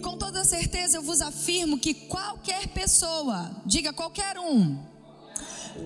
E 0.00 0.02
com 0.02 0.16
toda 0.16 0.42
certeza 0.44 0.96
eu 0.96 1.02
vos 1.02 1.20
afirmo 1.20 1.78
que 1.78 1.92
qualquer 1.92 2.68
pessoa, 2.68 3.50
diga 3.66 3.92
qualquer 3.92 4.38
um, 4.38 4.78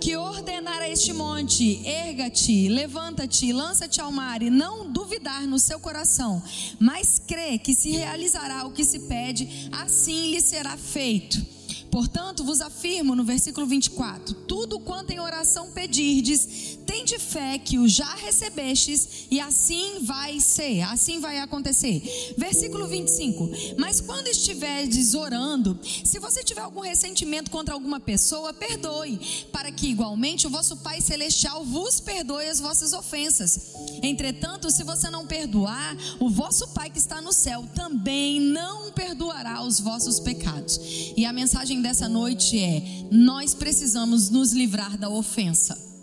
que 0.00 0.16
ordenar 0.16 0.80
a 0.80 0.88
este 0.88 1.12
monte, 1.12 1.84
erga-te, 1.84 2.68
levanta-te, 2.68 3.52
lança-te 3.52 4.00
ao 4.00 4.12
mar, 4.12 4.40
e 4.40 4.50
não 4.50 4.88
duvidar 4.88 5.42
no 5.48 5.58
seu 5.58 5.80
coração, 5.80 6.40
mas 6.78 7.18
crê 7.18 7.58
que 7.58 7.74
se 7.74 7.90
realizará 7.90 8.64
o 8.64 8.70
que 8.70 8.84
se 8.84 9.00
pede, 9.00 9.68
assim 9.72 10.30
lhe 10.30 10.40
será 10.40 10.76
feito. 10.76 11.44
Portanto, 11.90 12.44
vos 12.44 12.60
afirmo 12.60 13.16
no 13.16 13.24
versículo 13.24 13.66
24: 13.66 14.32
tudo 14.46 14.78
quanto 14.78 15.10
em 15.10 15.18
oração 15.18 15.72
pedirdes, 15.72 16.78
tende 16.94 17.18
fé 17.18 17.58
que 17.58 17.76
o 17.76 17.88
já 17.88 18.14
recebestes, 18.14 19.26
e 19.28 19.40
assim 19.40 19.98
vai 20.02 20.38
ser, 20.38 20.82
assim 20.82 21.18
vai 21.18 21.40
acontecer. 21.40 22.34
Versículo 22.38 22.86
25: 22.86 23.50
Mas 23.76 24.00
quando 24.00 24.28
estiverdes 24.28 25.14
orando, 25.14 25.76
se 26.04 26.20
você 26.20 26.44
tiver 26.44 26.60
algum 26.60 26.80
ressentimento 26.80 27.50
contra 27.50 27.74
alguma 27.74 27.98
pessoa, 27.98 28.52
perdoe, 28.52 29.18
para 29.50 29.72
que 29.72 29.88
igualmente 29.88 30.46
o 30.46 30.50
vosso 30.50 30.76
Pai 30.76 31.00
Celestial 31.00 31.64
vos 31.64 31.98
perdoe 31.98 32.46
as 32.46 32.60
vossas 32.60 32.92
ofensas. 32.92 33.72
Entretanto, 34.00 34.70
se 34.70 34.84
você 34.84 35.10
não 35.10 35.26
perdoar, 35.26 35.96
o 36.20 36.30
vosso 36.30 36.68
Pai 36.68 36.90
que 36.90 36.98
está 36.98 37.20
no 37.20 37.32
céu 37.32 37.64
também 37.74 38.38
não 38.38 38.92
perdoará 38.92 39.62
os 39.62 39.80
vossos 39.80 40.20
pecados. 40.20 40.78
E 41.16 41.26
a 41.26 41.32
mensagem 41.32 41.82
dessa 41.82 42.08
noite 42.08 42.56
é: 42.56 43.08
nós 43.10 43.52
precisamos 43.52 44.30
nos 44.30 44.52
livrar 44.52 44.96
da 44.96 45.10
ofensa. 45.10 45.93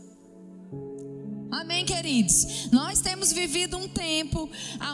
Amém, 1.52 1.84
queridos? 1.84 2.70
Nós 2.72 3.02
temos 3.02 3.34
vivido 3.34 3.76
um 3.76 3.86
tempo 3.86 4.50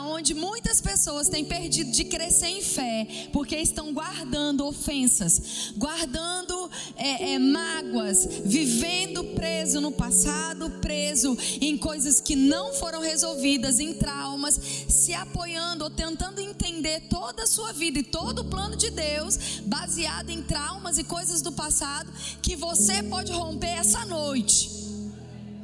onde 0.07 0.33
muitas 0.33 0.81
pessoas 0.81 1.29
têm 1.29 1.45
perdido 1.45 1.91
de 1.91 2.03
crescer 2.05 2.47
em 2.47 2.63
fé, 2.63 3.07
porque 3.31 3.55
estão 3.55 3.93
guardando 3.93 4.65
ofensas, 4.65 5.71
guardando 5.77 6.69
é, 6.95 7.33
é, 7.33 7.39
mágoas, 7.39 8.27
vivendo 8.43 9.23
preso 9.35 9.79
no 9.79 9.91
passado, 9.91 10.67
preso 10.81 11.37
em 11.61 11.77
coisas 11.77 12.19
que 12.19 12.35
não 12.35 12.73
foram 12.73 13.01
resolvidas, 13.01 13.79
em 13.79 13.93
traumas, 13.93 14.59
se 14.89 15.13
apoiando 15.13 15.83
ou 15.83 15.91
tentando 15.91 16.41
entender 16.41 17.01
toda 17.01 17.43
a 17.43 17.47
sua 17.47 17.71
vida 17.71 17.99
e 17.99 18.03
todo 18.03 18.39
o 18.39 18.45
plano 18.45 18.75
de 18.75 18.89
Deus, 18.89 19.37
baseado 19.63 20.31
em 20.31 20.41
traumas 20.41 20.97
e 20.97 21.03
coisas 21.03 21.43
do 21.43 21.51
passado, 21.51 22.11
que 22.41 22.55
você 22.55 23.03
pode 23.03 23.31
romper 23.31 23.77
essa 23.77 24.03
noite. 24.05 24.76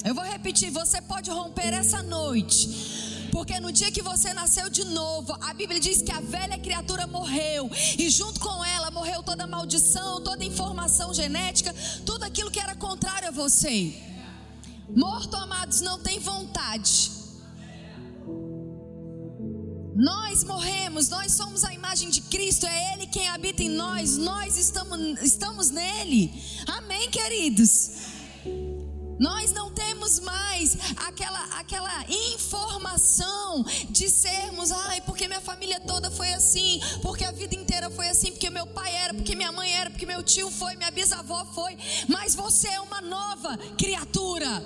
Eu 0.04 0.14
vou 0.14 0.24
repetir, 0.24 0.70
você 0.70 1.02
pode 1.02 1.30
romper 1.30 1.74
essa 1.74 2.04
noite. 2.04 3.30
Porque 3.32 3.60
no 3.60 3.72
dia 3.72 3.92
que 3.92 4.02
você 4.02 4.34
nasceu 4.34 4.70
de 4.70 4.84
novo, 4.86 5.36
a 5.42 5.54
Bíblia 5.54 5.80
diz 5.80 6.02
que 6.02 6.12
a 6.12 6.20
velha 6.20 6.60
criatura 6.60 7.08
morreu. 7.08 7.70
E 7.98 8.10
junto 8.10 8.40
com 8.40 8.64
ela 8.66 8.92
morreu 8.92 9.24
toda 9.24 9.48
maldição, 9.48 10.22
toda 10.22 10.44
informação 10.44 11.14
genética, 11.14 11.74
tudo 12.06 12.26
aquilo 12.26 12.52
que 12.52 12.60
era 12.60 12.76
contrário 12.76 13.30
a 13.30 13.32
você. 13.32 13.96
Morto, 14.94 15.36
amados, 15.38 15.80
não 15.82 15.98
tem 15.98 16.20
vontade. 16.20 17.12
Nós 19.96 20.44
morremos, 20.44 21.08
nós 21.10 21.32
somos 21.32 21.64
a 21.64 21.74
imagem 21.74 22.10
de 22.10 22.22
Cristo, 22.22 22.66
é 22.66 22.94
Ele 22.94 23.08
quem 23.08 23.30
habita 23.30 23.64
em 23.64 23.70
nós, 23.70 24.18
nós 24.18 24.58
estamos, 24.58 25.00
estamos 25.22 25.70
nele. 25.70 26.34
Amém, 26.68 27.10
queridos? 27.10 27.92
Nós 29.20 29.52
não 29.52 29.72
temos 29.72 29.93
mais 30.20 30.78
aquela, 30.98 31.44
aquela 31.60 32.06
informação 32.10 33.64
de 33.90 34.10
sermos, 34.10 34.72
ai, 34.72 35.02
porque 35.02 35.28
minha 35.28 35.42
família 35.42 35.80
toda 35.80 36.10
foi 36.12 36.34
assim, 36.34 36.80
porque 37.02 37.24
a 37.24 37.32
vida 37.32 37.56
inteira 37.56 37.90
foi 37.90 38.10
assim, 38.10 38.32
porque 38.32 38.50
meu 38.50 38.68
pai 38.68 38.94
era, 38.96 39.14
porque 39.14 39.36
minha 39.36 39.52
mãe 39.52 39.72
era, 39.72 39.90
porque 39.90 40.06
meu 40.06 40.24
tio 40.24 40.52
foi, 40.52 40.76
minha 40.76 40.92
bisavó 40.92 41.46
foi. 41.54 41.78
Mas 42.08 42.36
você 42.36 42.68
é 42.68 42.82
uma 42.82 43.02
nova 43.02 43.58
criatura. 43.78 44.64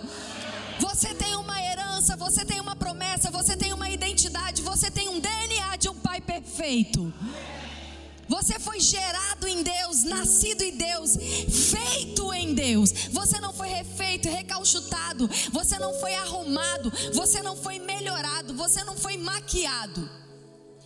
Você 0.80 1.14
tem 1.16 1.36
uma 1.36 1.62
herança, 1.62 2.16
você 2.16 2.46
tem 2.46 2.60
uma 2.60 2.76
promessa, 2.76 3.32
você 3.32 3.58
tem 3.58 3.74
uma 3.74 3.90
identidade, 3.90 4.62
você 4.62 4.92
tem 4.92 5.10
um 5.10 5.20
DNA 5.20 5.76
de 5.78 5.90
um 5.90 5.96
pai 5.96 6.22
perfeito. 6.22 7.12
Você 8.28 8.60
foi 8.60 8.80
gerado 8.80 9.48
em 9.48 9.64
Deus, 9.64 10.04
nascido 10.04 10.62
em 10.62 10.76
Deus, 10.76 11.16
feito 11.16 12.34
em 12.34 12.54
Deus. 12.54 12.92
Você 13.12 13.40
não 13.40 13.54
foi 13.54 13.70
refeito, 13.70 14.30
recalchutado. 14.30 15.30
Você 15.52 15.80
não 15.80 15.94
foi 16.00 16.14
arrumado. 16.16 16.92
Você 17.14 17.42
não 17.42 17.56
foi 17.56 17.80
melhorado. 17.80 18.54
Você 18.54 18.84
não 18.84 18.98
foi 18.98 19.18
maquiado. 19.18 20.10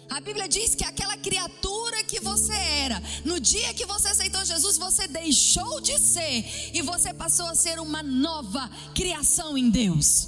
A 0.09 0.19
Bíblia 0.19 0.47
diz 0.47 0.75
que 0.75 0.83
aquela 0.83 1.15
criatura 1.15 2.03
que 2.03 2.19
você 2.19 2.53
era, 2.53 3.01
no 3.23 3.39
dia 3.39 3.73
que 3.73 3.85
você 3.85 4.09
aceitou 4.09 4.43
Jesus, 4.43 4.77
você 4.77 5.07
deixou 5.07 5.79
de 5.79 5.97
ser 5.97 6.71
e 6.73 6.81
você 6.81 7.13
passou 7.13 7.45
a 7.45 7.55
ser 7.55 7.79
uma 7.79 8.03
nova 8.03 8.69
criação 8.93 9.57
em 9.57 9.69
Deus. 9.69 10.27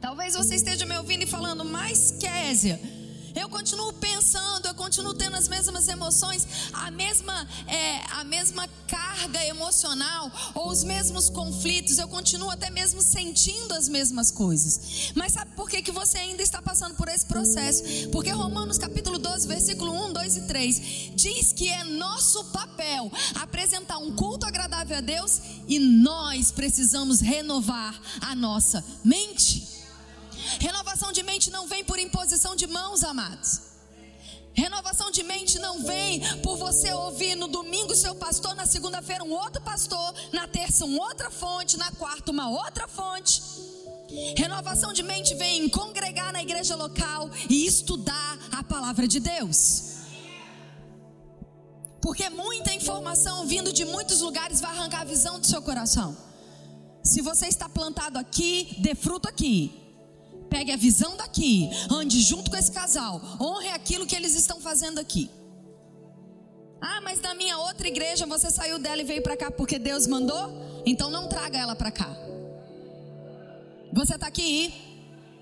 Talvez 0.00 0.34
você 0.34 0.56
esteja 0.56 0.84
me 0.84 0.98
ouvindo 0.98 1.22
e 1.22 1.26
falando, 1.26 1.64
mas 1.64 2.10
Késia 2.18 2.97
eu 3.38 3.48
continuo 3.48 3.92
pensando, 3.94 4.66
eu 4.66 4.74
continuo 4.74 5.14
tendo 5.14 5.36
as 5.36 5.48
mesmas 5.48 5.86
emoções, 5.88 6.46
a 6.72 6.90
mesma, 6.90 7.48
é, 7.66 8.00
a 8.12 8.24
mesma 8.24 8.68
carga 8.86 9.44
emocional, 9.46 10.30
ou 10.54 10.70
os 10.70 10.82
mesmos 10.82 11.30
conflitos, 11.30 11.98
eu 11.98 12.08
continuo 12.08 12.50
até 12.50 12.70
mesmo 12.70 13.00
sentindo 13.00 13.74
as 13.74 13.88
mesmas 13.88 14.30
coisas. 14.30 15.12
Mas 15.14 15.32
sabe 15.32 15.52
por 15.54 15.68
que, 15.70 15.82
que 15.82 15.92
você 15.92 16.18
ainda 16.18 16.42
está 16.42 16.60
passando 16.60 16.94
por 16.94 17.08
esse 17.08 17.26
processo? 17.26 17.82
Porque 18.10 18.30
Romanos 18.30 18.78
capítulo 18.78 19.18
12, 19.18 19.46
versículo 19.46 19.92
1, 20.08 20.12
2 20.12 20.36
e 20.36 20.40
3 20.42 20.80
diz 21.14 21.52
que 21.52 21.68
é 21.68 21.84
nosso 21.84 22.44
papel 22.46 23.10
apresentar 23.36 23.98
um 23.98 24.14
culto 24.14 24.46
agradável 24.46 24.96
a 24.96 25.00
Deus 25.00 25.40
e 25.68 25.78
nós 25.78 26.50
precisamos 26.50 27.20
renovar 27.20 27.98
a 28.20 28.34
nossa 28.34 28.84
mente. 29.04 29.77
Renovação 30.60 31.12
de 31.12 31.22
mente 31.22 31.50
não 31.50 31.66
vem 31.66 31.84
por 31.84 31.98
imposição 31.98 32.56
de 32.56 32.66
mãos, 32.66 33.04
amados. 33.04 33.68
Renovação 34.58 35.10
de 35.12 35.22
mente 35.22 35.56
não 35.60 35.84
vem 35.84 36.20
por 36.42 36.56
você 36.56 36.92
ouvir 36.92 37.36
no 37.36 37.46
domingo 37.46 37.94
seu 37.94 38.14
pastor, 38.16 38.56
na 38.56 38.66
segunda-feira 38.66 39.22
um 39.22 39.30
outro 39.30 39.62
pastor, 39.62 40.12
na 40.32 40.48
terça 40.48 40.84
uma 40.84 41.04
outra 41.04 41.30
fonte, 41.30 41.76
na 41.76 41.92
quarta 41.92 42.32
uma 42.32 42.48
outra 42.48 42.88
fonte. 42.88 43.40
Renovação 44.36 44.92
de 44.92 45.02
mente 45.02 45.34
vem 45.34 45.66
em 45.66 45.68
congregar 45.68 46.32
na 46.32 46.42
igreja 46.42 46.74
local 46.74 47.30
e 47.48 47.66
estudar 47.66 48.38
a 48.50 48.64
palavra 48.64 49.06
de 49.06 49.20
Deus. 49.20 49.98
Porque 52.00 52.28
muita 52.28 52.72
informação 52.72 53.46
vindo 53.46 53.72
de 53.72 53.84
muitos 53.84 54.22
lugares 54.22 54.60
vai 54.60 54.70
arrancar 54.70 55.02
a 55.02 55.04
visão 55.04 55.38
do 55.38 55.46
seu 55.46 55.62
coração. 55.62 56.16
Se 57.04 57.20
você 57.20 57.46
está 57.46 57.68
plantado 57.68 58.18
aqui, 58.18 58.76
dê 58.80 58.94
fruto 58.94 59.28
aqui. 59.28 59.87
Pegue 60.48 60.72
a 60.72 60.76
visão 60.76 61.16
daqui, 61.16 61.70
ande 61.90 62.20
junto 62.20 62.50
com 62.50 62.56
esse 62.56 62.72
casal, 62.72 63.20
honre 63.40 63.68
aquilo 63.68 64.06
que 64.06 64.16
eles 64.16 64.34
estão 64.34 64.60
fazendo 64.60 64.98
aqui. 64.98 65.30
Ah, 66.80 67.00
mas 67.02 67.20
na 67.20 67.34
minha 67.34 67.58
outra 67.58 67.88
igreja 67.88 68.24
você 68.26 68.50
saiu 68.50 68.78
dela 68.78 69.00
e 69.00 69.04
veio 69.04 69.22
para 69.22 69.36
cá 69.36 69.50
porque 69.50 69.78
Deus 69.78 70.06
mandou? 70.06 70.82
Então 70.86 71.10
não 71.10 71.28
traga 71.28 71.58
ela 71.58 71.74
para 71.74 71.90
cá. 71.90 72.16
Você 73.92 74.14
está 74.14 74.26
aqui. 74.26 74.72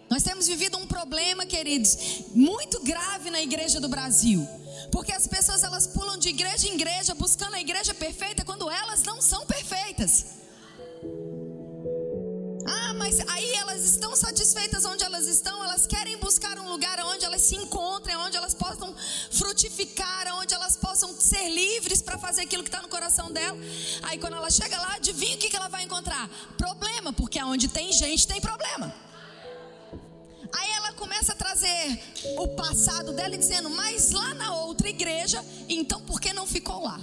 Nós 0.08 0.22
temos 0.22 0.46
vivido 0.46 0.78
um 0.78 0.86
problema, 0.86 1.44
queridos, 1.44 2.22
muito 2.32 2.80
grave 2.82 3.28
na 3.28 3.42
igreja 3.42 3.80
do 3.80 3.88
Brasil. 3.88 4.46
Porque 4.92 5.12
as 5.12 5.26
pessoas 5.26 5.64
elas 5.64 5.86
pulam 5.86 6.16
de 6.16 6.28
igreja 6.28 6.68
em 6.68 6.74
igreja 6.74 7.14
buscando 7.14 7.54
a 7.54 7.60
igreja 7.60 7.92
perfeita 7.92 8.44
quando 8.44 8.70
elas 8.70 9.02
não 9.02 9.20
são 9.20 9.44
perfeitas. 9.47 10.46
Mas 12.97 13.21
aí 13.28 13.53
elas 13.54 13.84
estão 13.84 14.16
satisfeitas 14.16 14.84
onde 14.84 15.04
elas 15.04 15.27
estão, 15.27 15.63
elas 15.63 15.87
querem 15.87 16.16
buscar 16.19 16.59
um 16.59 16.69
lugar 16.69 16.98
onde 17.07 17.25
elas 17.25 17.43
se 17.43 17.54
encontrem, 17.57 18.16
onde 18.16 18.37
elas 18.37 18.54
possam 18.54 18.95
frutificar, 19.31 20.34
onde 20.39 20.54
elas 20.54 20.77
possam 20.77 21.13
ser 21.19 21.48
livres 21.48 22.01
para 22.01 22.19
fazer 22.19 22.43
aquilo 22.43 22.63
que 22.63 22.69
está 22.69 22.81
no 22.81 22.89
coração 22.89 23.31
dela. 23.31 23.59
Aí 24.03 24.19
quando 24.19 24.37
ela 24.37 24.51
chega 24.51 24.81
lá, 24.81 24.95
adivinha 24.95 25.37
o 25.37 25.39
que, 25.39 25.51
que 25.51 25.57
ela 25.57 25.69
vai 25.69 25.84
encontrar? 25.84 26.28
Problema, 26.57 27.13
porque 27.13 27.43
onde 27.43 27.69
tem 27.69 27.93
gente 27.93 28.27
tem 28.27 28.41
problema. 28.41 28.95
Aí 30.53 30.71
ela 30.72 30.93
começa 30.93 31.33
a 31.33 31.37
trazer 31.37 32.01
o 32.39 32.48
passado 32.48 33.13
dela 33.13 33.34
e 33.34 33.39
dizendo, 33.39 33.69
mas 33.69 34.13
lá 34.13 34.33
na 34.34 34.54
outra 34.54 34.89
igreja, 34.89 35.45
então 35.69 36.01
por 36.03 36.21
que 36.21 36.33
não 36.33 36.47
ficou 36.47 36.83
lá? 36.83 37.01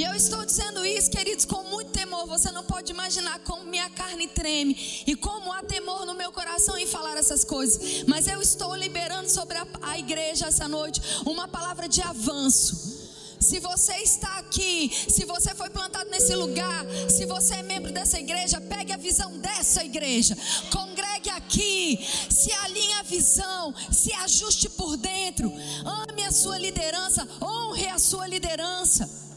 E 0.00 0.02
eu 0.02 0.14
estou 0.14 0.46
dizendo 0.46 0.82
isso, 0.82 1.10
queridos, 1.10 1.44
com 1.44 1.62
muito 1.64 1.90
temor. 1.90 2.26
Você 2.26 2.50
não 2.50 2.64
pode 2.64 2.90
imaginar 2.90 3.38
como 3.40 3.64
minha 3.64 3.90
carne 3.90 4.26
treme 4.28 4.74
e 5.06 5.14
como 5.14 5.52
há 5.52 5.62
temor 5.62 6.06
no 6.06 6.14
meu 6.14 6.32
coração 6.32 6.78
em 6.78 6.86
falar 6.86 7.18
essas 7.18 7.44
coisas. 7.44 8.04
Mas 8.06 8.26
eu 8.26 8.40
estou 8.40 8.74
liberando 8.74 9.28
sobre 9.28 9.58
a, 9.58 9.66
a 9.82 9.98
igreja 9.98 10.46
essa 10.46 10.66
noite 10.66 11.02
uma 11.26 11.46
palavra 11.46 11.86
de 11.86 12.00
avanço. 12.00 12.98
Se 13.38 13.60
você 13.60 13.92
está 13.96 14.38
aqui, 14.38 14.90
se 14.90 15.26
você 15.26 15.54
foi 15.54 15.68
plantado 15.68 16.08
nesse 16.08 16.34
lugar, 16.34 16.86
se 17.10 17.26
você 17.26 17.56
é 17.56 17.62
membro 17.62 17.92
dessa 17.92 18.18
igreja, 18.18 18.58
pegue 18.58 18.94
a 18.94 18.96
visão 18.96 19.36
dessa 19.36 19.84
igreja. 19.84 20.34
Congregue 20.72 21.28
aqui, 21.28 21.98
se 22.30 22.50
alinhe 22.52 22.94
a 22.94 23.02
visão, 23.02 23.74
se 23.92 24.14
ajuste 24.14 24.70
por 24.70 24.96
dentro, 24.96 25.52
ame 25.84 26.24
a 26.24 26.32
sua 26.32 26.56
liderança, 26.56 27.28
honre 27.42 27.86
a 27.88 27.98
sua 27.98 28.26
liderança. 28.26 29.28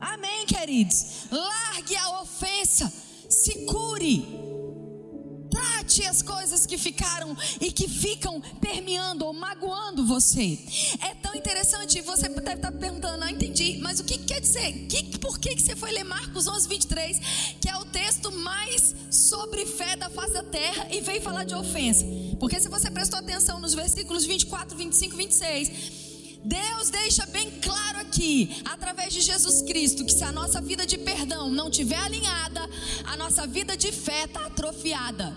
Amém, 0.00 0.46
queridos? 0.46 1.26
Largue 1.30 1.96
a 1.96 2.20
ofensa, 2.22 2.92
se 3.28 3.66
cure. 3.66 4.48
Trate 5.50 6.04
as 6.04 6.22
coisas 6.22 6.66
que 6.66 6.76
ficaram 6.76 7.36
e 7.60 7.72
que 7.72 7.88
ficam 7.88 8.40
permeando 8.60 9.24
ou 9.24 9.32
magoando 9.32 10.06
você. 10.06 10.58
É 11.00 11.14
tão 11.14 11.34
interessante, 11.34 12.00
você 12.02 12.28
deve 12.28 12.54
estar 12.54 12.70
perguntando, 12.72 13.24
ah, 13.24 13.30
entendi, 13.30 13.78
mas 13.78 13.98
o 13.98 14.04
que 14.04 14.18
quer 14.18 14.40
dizer? 14.40 14.86
Que, 14.88 15.18
por 15.18 15.38
que, 15.38 15.56
que 15.56 15.62
você 15.62 15.74
foi 15.74 15.90
ler 15.90 16.04
Marcos 16.04 16.46
11, 16.46 16.68
23, 16.68 17.20
que 17.60 17.68
é 17.68 17.76
o 17.76 17.84
texto 17.86 18.30
mais 18.30 18.94
sobre 19.10 19.64
fé 19.66 19.96
da 19.96 20.10
face 20.10 20.34
da 20.34 20.44
terra 20.44 20.86
e 20.90 21.00
veio 21.00 21.22
falar 21.22 21.44
de 21.44 21.54
ofensa? 21.54 22.04
Porque 22.38 22.60
se 22.60 22.68
você 22.68 22.90
prestou 22.90 23.18
atenção 23.18 23.58
nos 23.58 23.74
versículos 23.74 24.24
24, 24.26 24.76
25, 24.76 25.16
26, 25.16 26.07
Deus 26.48 26.88
deixa 26.88 27.26
bem 27.26 27.50
claro 27.60 27.98
aqui, 27.98 28.62
através 28.64 29.12
de 29.12 29.20
Jesus 29.20 29.60
Cristo, 29.60 30.02
que 30.02 30.12
se 30.12 30.24
a 30.24 30.32
nossa 30.32 30.62
vida 30.62 30.86
de 30.86 30.96
perdão 30.96 31.50
não 31.50 31.70
tiver 31.70 31.98
alinhada, 31.98 32.68
a 33.04 33.16
nossa 33.18 33.46
vida 33.46 33.76
de 33.76 33.92
fé 33.92 34.24
está 34.24 34.46
atrofiada. 34.46 35.36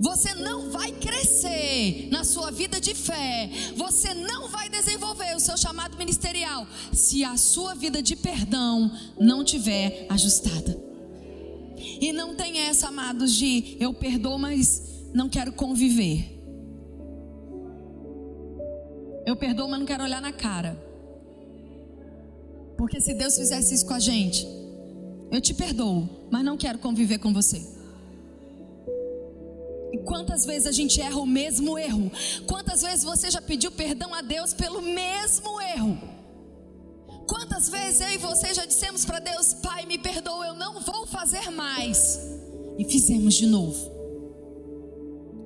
Você 0.00 0.34
não 0.34 0.72
vai 0.72 0.90
crescer 0.90 2.08
na 2.10 2.24
sua 2.24 2.50
vida 2.50 2.80
de 2.80 2.92
fé. 2.92 3.48
Você 3.76 4.12
não 4.12 4.48
vai 4.48 4.68
desenvolver 4.68 5.36
o 5.36 5.40
seu 5.40 5.56
chamado 5.56 5.96
ministerial 5.96 6.66
se 6.92 7.22
a 7.22 7.36
sua 7.36 7.74
vida 7.76 8.02
de 8.02 8.16
perdão 8.16 8.90
não 9.18 9.44
tiver 9.44 10.08
ajustada. 10.10 10.76
E 11.78 12.12
não 12.12 12.34
tem 12.34 12.58
essa, 12.58 12.88
amados, 12.88 13.32
de 13.32 13.76
eu 13.78 13.94
perdoo, 13.94 14.38
mas 14.38 14.82
não 15.14 15.28
quero 15.28 15.52
conviver. 15.52 16.43
Eu 19.34 19.36
perdoo, 19.36 19.66
mas 19.66 19.80
não 19.80 19.86
quero 19.86 20.04
olhar 20.04 20.22
na 20.22 20.32
cara. 20.32 20.80
Porque 22.78 23.00
se 23.00 23.12
Deus 23.14 23.36
fizesse 23.36 23.74
isso 23.74 23.84
com 23.84 23.94
a 23.94 23.98
gente, 23.98 24.46
eu 25.28 25.40
te 25.40 25.52
perdoo, 25.52 26.08
mas 26.30 26.44
não 26.44 26.56
quero 26.56 26.78
conviver 26.78 27.18
com 27.18 27.32
você. 27.32 27.60
E 29.92 29.98
quantas 30.04 30.46
vezes 30.46 30.68
a 30.68 30.70
gente 30.70 31.00
erra 31.00 31.16
o 31.16 31.26
mesmo 31.26 31.76
erro? 31.76 32.12
Quantas 32.46 32.82
vezes 32.82 33.02
você 33.02 33.28
já 33.28 33.42
pediu 33.42 33.72
perdão 33.72 34.14
a 34.14 34.22
Deus 34.22 34.54
pelo 34.54 34.80
mesmo 34.80 35.60
erro? 35.60 35.98
Quantas 37.26 37.68
vezes 37.68 38.02
eu 38.02 38.10
e 38.10 38.18
você 38.18 38.54
já 38.54 38.64
dissemos 38.64 39.04
para 39.04 39.18
Deus, 39.18 39.52
Pai, 39.54 39.84
me 39.84 39.98
perdoa, 39.98 40.46
eu 40.46 40.54
não 40.54 40.80
vou 40.80 41.08
fazer 41.08 41.50
mais. 41.50 42.20
E 42.78 42.84
fizemos 42.84 43.34
de 43.34 43.46
novo. 43.46 43.93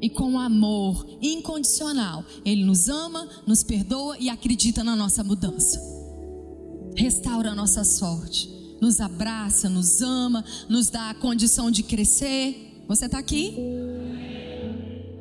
E 0.00 0.08
com 0.08 0.38
amor 0.38 1.06
incondicional, 1.20 2.24
Ele 2.44 2.64
nos 2.64 2.88
ama, 2.88 3.28
nos 3.46 3.62
perdoa 3.62 4.16
e 4.18 4.28
acredita 4.28 4.84
na 4.84 4.94
nossa 4.94 5.24
mudança. 5.24 5.80
Restaura 6.96 7.50
a 7.50 7.54
nossa 7.54 7.84
sorte, 7.84 8.48
nos 8.80 9.00
abraça, 9.00 9.68
nos 9.68 10.00
ama, 10.02 10.44
nos 10.68 10.88
dá 10.88 11.10
a 11.10 11.14
condição 11.14 11.70
de 11.70 11.82
crescer. 11.82 12.84
Você 12.86 13.06
está 13.06 13.18
aqui? 13.18 13.56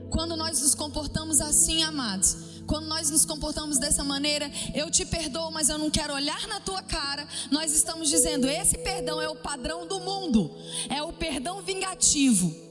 Quando 0.09 0.35
nós 0.35 0.61
nos 0.61 0.73
comportamos 0.73 1.41
assim, 1.41 1.83
amados, 1.83 2.37
quando 2.67 2.87
nós 2.87 3.09
nos 3.09 3.25
comportamos 3.25 3.79
dessa 3.79 4.03
maneira, 4.03 4.51
eu 4.75 4.91
te 4.91 5.05
perdoo, 5.05 5.49
mas 5.51 5.69
eu 5.69 5.77
não 5.77 5.89
quero 5.89 6.13
olhar 6.13 6.47
na 6.47 6.59
tua 6.59 6.81
cara. 6.81 7.27
Nós 7.49 7.73
estamos 7.73 8.09
dizendo: 8.09 8.47
esse 8.47 8.77
perdão 8.77 9.21
é 9.21 9.29
o 9.29 9.35
padrão 9.35 9.87
do 9.87 9.99
mundo, 10.01 10.51
é 10.89 11.01
o 11.01 11.13
perdão 11.13 11.61
vingativo. 11.61 12.66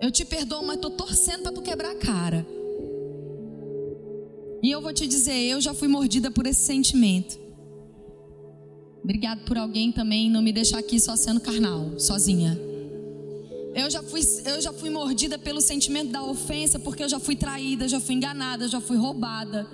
Eu 0.00 0.10
te 0.10 0.24
perdoo, 0.24 0.62
mas 0.62 0.76
estou 0.76 0.90
torcendo 0.90 1.42
para 1.42 1.52
tu 1.52 1.60
quebrar 1.60 1.90
a 1.90 1.96
cara. 1.96 2.46
E 4.62 4.70
eu 4.70 4.80
vou 4.80 4.92
te 4.92 5.06
dizer: 5.06 5.34
eu 5.34 5.60
já 5.60 5.74
fui 5.74 5.88
mordida 5.88 6.30
por 6.30 6.46
esse 6.46 6.60
sentimento. 6.60 7.38
Obrigado 9.02 9.44
por 9.44 9.58
alguém 9.58 9.90
também 9.90 10.30
não 10.30 10.42
me 10.42 10.52
deixar 10.52 10.78
aqui 10.78 11.00
só 11.00 11.16
sendo 11.16 11.40
carnal, 11.40 11.98
sozinha. 11.98 12.58
Eu 13.74 13.88
já, 13.88 14.02
fui, 14.02 14.20
eu 14.44 14.60
já 14.60 14.72
fui 14.72 14.90
mordida 14.90 15.38
pelo 15.38 15.60
sentimento 15.60 16.10
da 16.10 16.22
ofensa, 16.22 16.78
porque 16.78 17.04
eu 17.04 17.08
já 17.08 17.20
fui 17.20 17.36
traída, 17.36 17.88
já 17.88 18.00
fui 18.00 18.14
enganada, 18.14 18.68
já 18.68 18.80
fui 18.80 18.96
roubada. 18.96 19.66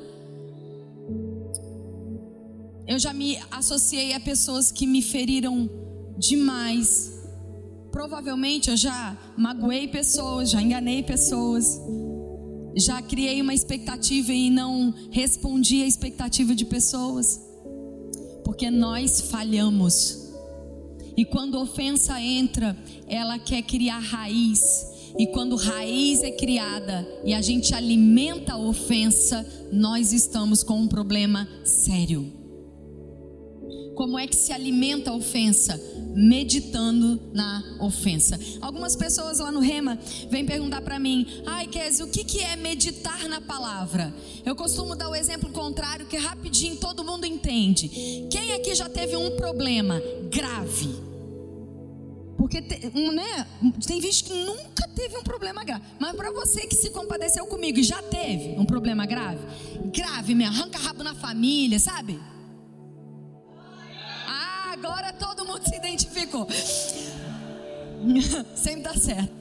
Eu 2.87 2.99
já 2.99 3.13
me 3.13 3.39
associei 3.51 4.13
a 4.13 4.21
pessoas 4.21 4.71
que 4.71 4.87
me 4.87 5.03
feriram 5.03 5.69
demais. 6.17 7.16
Provavelmente 7.97 8.69
eu 8.69 8.77
já 8.77 9.17
magoei 9.39 9.89
pessoas, 9.89 10.51
já 10.51 10.61
enganei 10.61 11.03
pessoas, 11.03 11.81
já 12.77 13.01
criei 13.01 13.41
uma 13.41 13.55
expectativa 13.55 14.35
e 14.35 14.51
não 14.51 14.93
respondi 15.11 15.83
à 15.83 15.87
expectativa 15.87 16.55
de 16.55 16.67
pessoas, 16.67 17.41
porque 18.45 18.71
nós 18.71 19.23
falhamos. 19.23 20.31
E 21.17 21.25
quando 21.25 21.59
ofensa 21.59 22.21
entra, 22.21 22.77
ela 23.09 23.39
quer 23.39 23.63
criar 23.63 24.01
raiz. 24.01 24.63
E 25.19 25.29
quando 25.29 25.57
raiz 25.57 26.23
é 26.23 26.33
criada 26.33 27.09
e 27.25 27.33
a 27.33 27.41
gente 27.41 27.75
alimenta 27.75 28.53
a 28.53 28.59
ofensa, 28.59 29.43
nós 29.73 30.13
estamos 30.13 30.63
com 30.63 30.83
um 30.83 30.87
problema 30.87 31.49
sério. 31.65 32.31
Como 33.95 34.19
é 34.19 34.27
que 34.27 34.37
se 34.37 34.53
alimenta 34.53 35.11
a 35.11 35.15
ofensa? 35.15 35.81
Meditando 36.15 37.21
na 37.33 37.63
ofensa. 37.81 38.39
Algumas 38.61 38.97
pessoas 38.97 39.39
lá 39.39 39.53
no 39.53 39.61
Rema 39.61 39.99
vêm 40.31 40.45
perguntar 40.45 40.81
para 40.81 40.99
mim: 40.99 41.27
ai, 41.47 41.67
Kézia, 41.67 42.05
o 42.05 42.09
que, 42.09 42.25
que 42.25 42.41
é 42.41 42.57
meditar 42.57 43.29
na 43.29 43.41
palavra? 43.41 44.15
Eu 44.45 44.55
costumo 44.55 44.97
dar 44.97 45.09
o 45.09 45.15
exemplo 45.15 45.51
contrário, 45.51 46.07
que 46.07 46.17
rapidinho 46.17 46.77
todo 46.77 47.05
mundo 47.05 47.27
entende. 47.27 47.89
Quem 48.31 48.53
aqui 48.55 48.75
já 48.75 48.89
teve 48.89 49.17
um 49.17 49.37
problema 49.37 50.01
grave? 50.31 51.07
Porque 52.37 52.61
né, 52.61 53.47
tem 53.87 54.01
gente 54.01 54.25
que 54.25 54.33
nunca 54.45 54.87
teve 54.95 55.17
um 55.17 55.23
problema 55.23 55.65
grave. 55.65 55.83
Mas 55.99 56.15
para 56.15 56.31
você 56.31 56.67
que 56.67 56.75
se 56.75 56.91
compadeceu 56.91 57.47
comigo 57.47 57.79
e 57.79 57.83
já 57.83 58.03
teve 58.03 58.59
um 58.59 58.65
problema 58.65 59.07
grave, 59.07 59.41
grave, 59.93 60.35
me 60.35 60.45
arranca 60.45 60.79
rabo 60.79 61.03
na 61.03 61.15
família, 61.15 61.79
sabe? 61.79 62.21
Todo 65.19 65.45
mundo 65.45 65.69
se 65.69 65.77
identificou. 65.77 66.49
Sempre 68.55 68.83
dá 68.83 68.95
certo. 68.95 69.33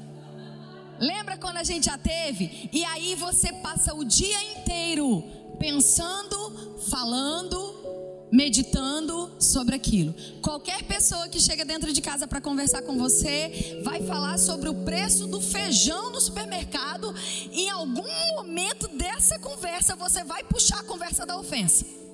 Lembra 1.00 1.38
quando 1.38 1.58
a 1.58 1.64
gente 1.64 1.86
já 1.86 1.98
teve? 1.98 2.70
E 2.72 2.86
aí 2.86 3.16
você 3.16 3.52
passa 3.54 3.94
o 3.94 4.06
dia 4.06 4.38
inteiro 4.54 5.24
pensando, 5.60 6.80
falando, 6.90 8.28
meditando 8.32 9.32
sobre 9.40 9.76
aquilo. 9.76 10.14
Qualquer 10.42 10.84
pessoa 10.84 11.28
que 11.28 11.40
chega 11.40 11.66
dentro 11.66 11.92
de 11.92 12.02
casa 12.02 12.28
para 12.28 12.42
conversar 12.42 12.82
com 12.82 12.98
você 12.98 13.82
vai 13.84 14.02
falar 14.04 14.38
sobre 14.38 14.70
o 14.70 14.86
preço 14.86 15.28
do 15.28 15.42
feijão 15.42 16.12
no 16.12 16.22
supermercado. 16.22 17.14
Em 17.52 17.70
algum 17.70 18.08
momento 18.36 18.88
dessa 18.88 19.38
conversa 19.40 19.96
você 19.96 20.24
vai 20.24 20.44
puxar 20.44 20.80
a 20.80 20.84
conversa 20.84 21.26
da 21.26 21.38
ofensa. 21.38 22.05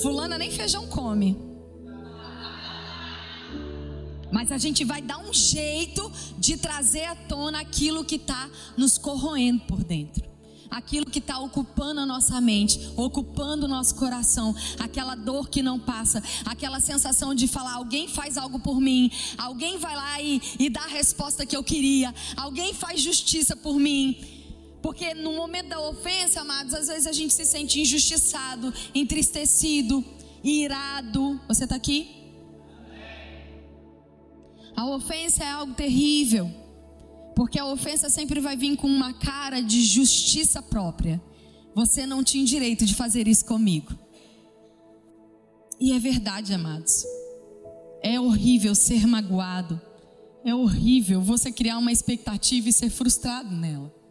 Fulana 0.00 0.38
nem 0.38 0.50
feijão 0.50 0.86
come. 0.86 1.36
Mas 4.30 4.50
a 4.50 4.58
gente 4.58 4.84
vai 4.84 5.00
dar 5.00 5.18
um 5.18 5.32
jeito 5.32 6.10
de 6.38 6.56
trazer 6.56 7.04
à 7.04 7.14
tona 7.14 7.60
aquilo 7.60 8.04
que 8.04 8.16
está 8.16 8.50
nos 8.76 8.98
corroendo 8.98 9.62
por 9.62 9.82
dentro. 9.82 10.26
Aquilo 10.68 11.06
que 11.06 11.20
está 11.20 11.38
ocupando 11.38 12.00
a 12.00 12.06
nossa 12.06 12.40
mente, 12.40 12.92
ocupando 12.96 13.66
o 13.66 13.68
nosso 13.68 13.94
coração, 13.94 14.54
aquela 14.80 15.14
dor 15.14 15.48
que 15.48 15.62
não 15.62 15.78
passa, 15.78 16.20
aquela 16.44 16.80
sensação 16.80 17.34
de 17.34 17.46
falar: 17.46 17.74
alguém 17.74 18.08
faz 18.08 18.36
algo 18.36 18.58
por 18.58 18.80
mim, 18.80 19.10
alguém 19.38 19.78
vai 19.78 19.94
lá 19.94 20.20
e, 20.20 20.42
e 20.58 20.68
dá 20.68 20.82
a 20.82 20.88
resposta 20.88 21.46
que 21.46 21.56
eu 21.56 21.62
queria, 21.62 22.12
alguém 22.36 22.74
faz 22.74 23.00
justiça 23.00 23.54
por 23.54 23.78
mim. 23.78 24.35
Porque 24.86 25.14
no 25.14 25.32
momento 25.32 25.70
da 25.70 25.80
ofensa, 25.80 26.42
amados, 26.42 26.72
às 26.72 26.86
vezes 26.86 27.08
a 27.08 27.12
gente 27.12 27.34
se 27.34 27.44
sente 27.44 27.80
injustiçado, 27.80 28.72
entristecido, 28.94 30.04
irado. 30.44 31.40
Você 31.48 31.64
está 31.64 31.74
aqui? 31.74 32.32
A 34.76 34.86
ofensa 34.86 35.42
é 35.42 35.50
algo 35.50 35.74
terrível. 35.74 36.48
Porque 37.34 37.58
a 37.58 37.66
ofensa 37.66 38.08
sempre 38.08 38.38
vai 38.38 38.56
vir 38.56 38.76
com 38.76 38.86
uma 38.86 39.12
cara 39.12 39.60
de 39.60 39.84
justiça 39.84 40.62
própria. 40.62 41.20
Você 41.74 42.06
não 42.06 42.22
tinha 42.22 42.46
direito 42.46 42.86
de 42.86 42.94
fazer 42.94 43.26
isso 43.26 43.44
comigo. 43.44 43.92
E 45.80 45.94
é 45.94 45.98
verdade, 45.98 46.54
amados. 46.54 47.04
É 48.04 48.20
horrível 48.20 48.72
ser 48.72 49.04
magoado. 49.04 49.80
É 50.44 50.54
horrível 50.54 51.20
você 51.20 51.50
criar 51.50 51.76
uma 51.78 51.90
expectativa 51.90 52.68
e 52.68 52.72
ser 52.72 52.88
frustrado 52.88 53.50
nela. 53.50 54.05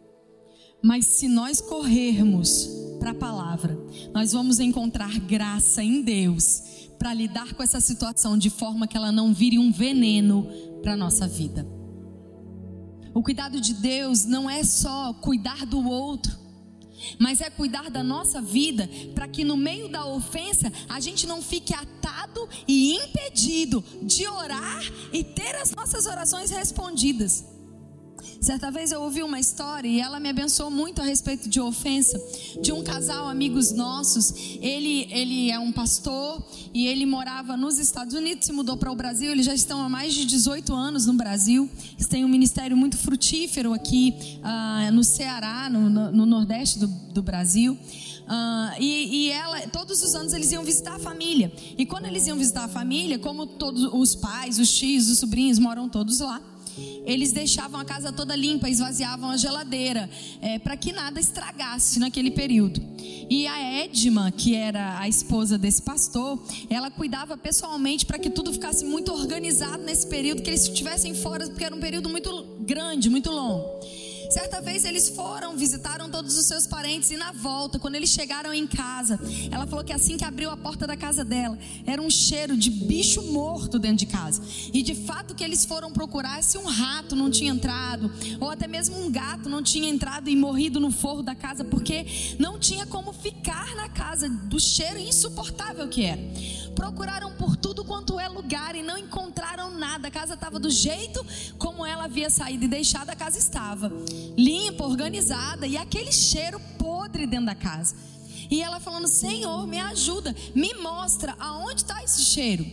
Mas 0.86 1.04
se 1.04 1.26
nós 1.26 1.60
corrermos 1.60 2.70
para 3.00 3.10
a 3.10 3.14
palavra, 3.14 3.76
nós 4.14 4.30
vamos 4.30 4.60
encontrar 4.60 5.18
graça 5.18 5.82
em 5.82 6.00
Deus 6.00 6.62
para 6.96 7.12
lidar 7.12 7.54
com 7.54 7.62
essa 7.64 7.80
situação 7.80 8.38
de 8.38 8.48
forma 8.48 8.86
que 8.86 8.96
ela 8.96 9.10
não 9.10 9.34
vire 9.34 9.58
um 9.58 9.72
veneno 9.72 10.46
para 10.84 10.92
a 10.92 10.96
nossa 10.96 11.26
vida. 11.26 11.66
O 13.12 13.20
cuidado 13.20 13.60
de 13.60 13.74
Deus 13.74 14.26
não 14.26 14.48
é 14.48 14.62
só 14.62 15.12
cuidar 15.14 15.66
do 15.66 15.84
outro, 15.84 16.38
mas 17.18 17.40
é 17.40 17.50
cuidar 17.50 17.90
da 17.90 18.04
nossa 18.04 18.40
vida 18.40 18.88
para 19.12 19.26
que 19.26 19.42
no 19.42 19.56
meio 19.56 19.88
da 19.88 20.06
ofensa 20.06 20.72
a 20.88 21.00
gente 21.00 21.26
não 21.26 21.42
fique 21.42 21.74
atado 21.74 22.48
e 22.68 22.94
impedido 22.94 23.82
de 24.04 24.24
orar 24.28 24.84
e 25.12 25.24
ter 25.24 25.56
as 25.56 25.74
nossas 25.74 26.06
orações 26.06 26.52
respondidas. 26.52 27.55
Certa 28.40 28.70
vez 28.70 28.92
eu 28.92 29.02
ouvi 29.02 29.22
uma 29.22 29.40
história 29.40 29.88
e 29.88 30.00
ela 30.00 30.20
me 30.20 30.28
abençoou 30.28 30.70
muito 30.70 31.00
a 31.00 31.04
respeito 31.04 31.48
de 31.48 31.60
ofensa 31.60 32.20
de 32.62 32.72
um 32.72 32.82
casal 32.82 33.28
amigos 33.28 33.72
nossos. 33.72 34.32
Ele 34.60 35.06
ele 35.10 35.50
é 35.50 35.58
um 35.58 35.72
pastor 35.72 36.42
e 36.72 36.86
ele 36.86 37.06
morava 37.06 37.56
nos 37.56 37.78
Estados 37.78 38.14
Unidos, 38.14 38.46
se 38.46 38.52
mudou 38.52 38.76
para 38.76 38.90
o 38.90 38.94
Brasil. 38.94 39.30
Eles 39.32 39.46
já 39.46 39.54
estão 39.54 39.80
há 39.82 39.88
mais 39.88 40.14
de 40.14 40.24
18 40.24 40.74
anos 40.74 41.06
no 41.06 41.14
Brasil. 41.14 41.68
Eles 41.94 42.06
têm 42.06 42.24
um 42.24 42.28
ministério 42.28 42.76
muito 42.76 42.96
frutífero 42.96 43.72
aqui 43.72 44.14
uh, 44.38 44.92
no 44.92 45.02
Ceará, 45.02 45.68
no, 45.70 45.88
no, 45.88 46.12
no 46.12 46.26
Nordeste 46.26 46.78
do, 46.78 46.86
do 46.86 47.22
Brasil. 47.22 47.72
Uh, 48.26 48.74
e, 48.80 49.28
e, 49.28 49.30
ela, 49.30 49.60
todos 49.68 50.02
os 50.02 50.14
anos 50.16 50.32
eles 50.32 50.50
iam 50.50 50.64
visitar 50.64 50.96
a 50.96 50.98
família. 50.98 51.52
E 51.78 51.86
quando 51.86 52.06
eles 52.06 52.26
iam 52.26 52.36
visitar 52.36 52.64
a 52.64 52.68
família, 52.68 53.18
como 53.18 53.46
todos 53.46 53.84
os 53.84 54.14
pais, 54.16 54.58
os 54.58 54.72
tios, 54.76 55.08
os 55.08 55.18
sobrinhos 55.18 55.58
moram 55.58 55.88
todos 55.88 56.18
lá, 56.18 56.42
eles 57.04 57.32
deixavam 57.32 57.80
a 57.80 57.84
casa 57.84 58.12
toda 58.12 58.34
limpa, 58.34 58.68
esvaziavam 58.68 59.30
a 59.30 59.36
geladeira, 59.36 60.08
é, 60.40 60.58
para 60.58 60.76
que 60.76 60.92
nada 60.92 61.20
estragasse 61.20 61.98
naquele 61.98 62.30
período. 62.30 62.80
E 63.28 63.46
a 63.46 63.82
Edma, 63.82 64.30
que 64.30 64.54
era 64.54 64.98
a 64.98 65.08
esposa 65.08 65.58
desse 65.58 65.82
pastor, 65.82 66.40
ela 66.70 66.90
cuidava 66.90 67.36
pessoalmente 67.36 68.06
para 68.06 68.18
que 68.18 68.30
tudo 68.30 68.52
ficasse 68.52 68.84
muito 68.84 69.12
organizado 69.12 69.82
nesse 69.82 70.06
período, 70.06 70.42
que 70.42 70.50
eles 70.50 70.62
estivessem 70.62 71.14
fora, 71.14 71.46
porque 71.46 71.64
era 71.64 71.74
um 71.74 71.80
período 71.80 72.08
muito 72.08 72.46
grande, 72.60 73.10
muito 73.10 73.30
longo. 73.30 73.64
Certa 74.30 74.60
vez 74.60 74.84
eles 74.84 75.08
foram, 75.08 75.56
visitaram 75.56 76.10
todos 76.10 76.36
os 76.36 76.46
seus 76.46 76.66
parentes 76.66 77.10
e 77.10 77.16
na 77.16 77.32
volta, 77.32 77.78
quando 77.78 77.94
eles 77.94 78.10
chegaram 78.10 78.52
em 78.52 78.66
casa, 78.66 79.18
ela 79.50 79.66
falou 79.66 79.84
que 79.84 79.92
assim 79.92 80.16
que 80.16 80.24
abriu 80.24 80.50
a 80.50 80.56
porta 80.56 80.86
da 80.86 80.96
casa 80.96 81.24
dela, 81.24 81.58
era 81.86 82.00
um 82.02 82.10
cheiro 82.10 82.56
de 82.56 82.70
bicho 82.70 83.22
morto 83.22 83.78
dentro 83.78 83.98
de 83.98 84.06
casa. 84.06 84.42
E 84.72 84.82
de 84.82 84.94
fato 84.94 85.34
que 85.34 85.44
eles 85.44 85.64
foram 85.64 85.92
procurar 85.92 86.42
se 86.42 86.58
um 86.58 86.64
rato 86.64 87.14
não 87.14 87.30
tinha 87.30 87.52
entrado, 87.52 88.10
ou 88.40 88.50
até 88.50 88.66
mesmo 88.66 88.98
um 88.98 89.10
gato 89.10 89.48
não 89.48 89.62
tinha 89.62 89.88
entrado 89.88 90.28
e 90.28 90.36
morrido 90.36 90.80
no 90.80 90.90
forro 90.90 91.22
da 91.22 91.34
casa, 91.34 91.64
porque 91.64 92.36
não 92.38 92.58
tinha 92.58 92.86
como 92.86 93.12
ficar 93.12 93.74
na 93.76 93.88
casa 93.88 94.28
do 94.28 94.58
cheiro 94.58 94.98
insuportável 94.98 95.88
que 95.88 96.04
era. 96.04 96.20
Procuraram 96.74 97.32
por 97.36 97.56
tudo 97.56 97.84
quanto 97.84 98.20
é 98.20 98.28
lugar 98.28 98.74
e 98.76 98.82
não 98.82 98.98
encontraram 98.98 99.70
nada. 99.78 100.08
A 100.08 100.10
casa 100.10 100.34
estava 100.34 100.58
do 100.58 100.70
jeito 100.70 101.24
como 101.58 101.86
ela 101.86 102.04
havia 102.04 102.28
saído 102.28 102.64
e 102.64 102.68
deixado, 102.68 103.08
a 103.08 103.16
casa 103.16 103.38
estava 103.38 103.90
limpa, 104.36 104.84
organizada 104.84 105.66
e 105.66 105.76
aquele 105.76 106.12
cheiro 106.12 106.60
podre 106.78 107.26
dentro 107.26 107.46
da 107.46 107.54
casa. 107.54 107.96
E 108.50 108.62
ela 108.62 108.80
falando: 108.80 109.08
Senhor, 109.08 109.66
me 109.66 109.78
ajuda, 109.78 110.34
me 110.54 110.74
mostra 110.74 111.34
aonde 111.38 111.82
está 111.82 112.02
esse 112.02 112.22
cheiro. 112.22 112.66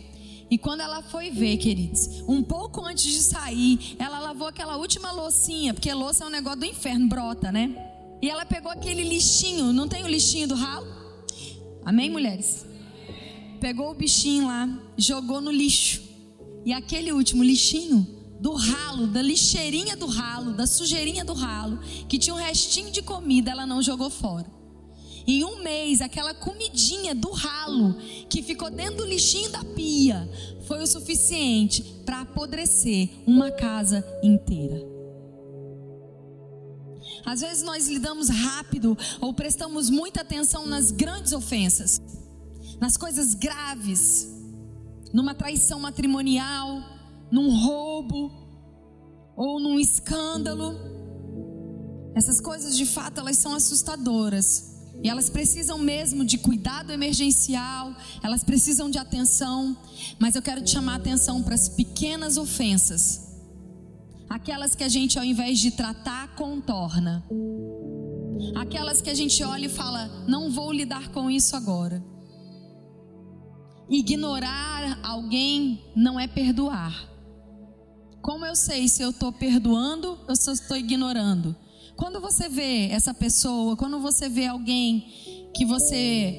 E 0.50 0.58
quando 0.58 0.80
ela 0.80 1.02
foi 1.02 1.30
ver, 1.30 1.56
queridos, 1.56 2.22
um 2.28 2.42
pouco 2.42 2.84
antes 2.84 3.04
de 3.04 3.22
sair, 3.22 3.96
ela 3.98 4.18
lavou 4.18 4.46
aquela 4.46 4.76
última 4.76 5.10
loucinha, 5.10 5.72
porque 5.72 5.92
louça 5.92 6.24
é 6.24 6.26
um 6.26 6.30
negócio 6.30 6.60
do 6.60 6.66
inferno, 6.66 7.08
brota, 7.08 7.50
né? 7.50 7.74
E 8.22 8.28
ela 8.28 8.44
pegou 8.44 8.70
aquele 8.70 9.02
lixinho, 9.02 9.72
não 9.72 9.88
tem 9.88 10.04
o 10.04 10.06
lixinho 10.06 10.46
do 10.46 10.54
ralo? 10.54 10.86
Amém, 11.84 12.10
mulheres? 12.10 12.64
Pegou 13.60 13.90
o 13.90 13.94
bichinho 13.94 14.46
lá, 14.46 14.68
jogou 14.96 15.40
no 15.40 15.50
lixo. 15.50 16.02
E 16.64 16.72
aquele 16.72 17.12
último 17.12 17.42
lixinho 17.42 18.06
do 18.44 18.52
ralo, 18.52 19.06
da 19.06 19.22
lixeirinha 19.22 19.96
do 19.96 20.04
ralo, 20.04 20.52
da 20.52 20.66
sujeirinha 20.66 21.24
do 21.24 21.32
ralo, 21.32 21.78
que 22.06 22.18
tinha 22.18 22.34
um 22.34 22.38
restinho 22.38 22.90
de 22.90 23.00
comida, 23.00 23.50
ela 23.50 23.64
não 23.64 23.80
jogou 23.80 24.10
fora. 24.10 24.44
Em 25.26 25.42
um 25.42 25.62
mês, 25.62 26.02
aquela 26.02 26.34
comidinha 26.34 27.14
do 27.14 27.30
ralo 27.30 27.94
que 28.28 28.42
ficou 28.42 28.70
dentro 28.70 28.96
do 28.96 29.06
lixinho 29.06 29.48
da 29.48 29.64
pia 29.64 30.30
foi 30.66 30.82
o 30.82 30.86
suficiente 30.86 31.82
para 32.04 32.20
apodrecer 32.20 33.08
uma 33.26 33.50
casa 33.50 34.06
inteira. 34.22 34.86
Às 37.24 37.40
vezes 37.40 37.62
nós 37.62 37.88
lidamos 37.88 38.28
rápido 38.28 38.94
ou 39.22 39.32
prestamos 39.32 39.88
muita 39.88 40.20
atenção 40.20 40.66
nas 40.66 40.90
grandes 40.90 41.32
ofensas, 41.32 41.98
nas 42.78 42.98
coisas 42.98 43.32
graves, 43.32 44.28
numa 45.14 45.34
traição 45.34 45.80
matrimonial, 45.80 46.92
num 47.34 47.50
roubo 47.50 48.30
ou 49.36 49.58
num 49.58 49.80
escândalo. 49.80 50.78
Essas 52.14 52.40
coisas 52.40 52.76
de 52.76 52.86
fato 52.86 53.18
elas 53.18 53.36
são 53.38 53.52
assustadoras. 53.56 54.72
E 55.02 55.08
elas 55.08 55.28
precisam 55.28 55.76
mesmo 55.76 56.24
de 56.24 56.38
cuidado 56.38 56.92
emergencial, 56.92 57.92
elas 58.22 58.44
precisam 58.44 58.88
de 58.88 58.98
atenção, 58.98 59.76
mas 60.20 60.36
eu 60.36 60.42
quero 60.42 60.62
te 60.62 60.70
chamar 60.70 60.92
a 60.92 60.96
atenção 60.96 61.42
para 61.42 61.56
as 61.56 61.68
pequenas 61.68 62.36
ofensas. 62.36 63.34
Aquelas 64.30 64.76
que 64.76 64.84
a 64.84 64.88
gente 64.88 65.18
ao 65.18 65.24
invés 65.24 65.58
de 65.58 65.72
tratar 65.72 66.36
contorna. 66.36 67.24
Aquelas 68.54 69.02
que 69.02 69.10
a 69.10 69.14
gente 69.14 69.42
olha 69.42 69.66
e 69.66 69.68
fala: 69.68 70.06
"Não 70.28 70.52
vou 70.52 70.72
lidar 70.72 71.08
com 71.08 71.28
isso 71.28 71.56
agora". 71.56 72.00
Ignorar 73.90 75.00
alguém 75.02 75.82
não 75.96 76.18
é 76.18 76.28
perdoar. 76.28 77.13
Como 78.24 78.46
eu 78.46 78.56
sei 78.56 78.88
se 78.88 79.02
eu 79.02 79.10
estou 79.10 79.30
perdoando 79.30 80.18
ou 80.26 80.34
se 80.34 80.48
eu 80.48 80.54
estou 80.54 80.78
ignorando? 80.78 81.54
Quando 81.94 82.22
você 82.22 82.48
vê 82.48 82.88
essa 82.88 83.12
pessoa, 83.12 83.76
quando 83.76 84.00
você 84.00 84.30
vê 84.30 84.46
alguém 84.46 85.50
que 85.54 85.66
você 85.66 86.34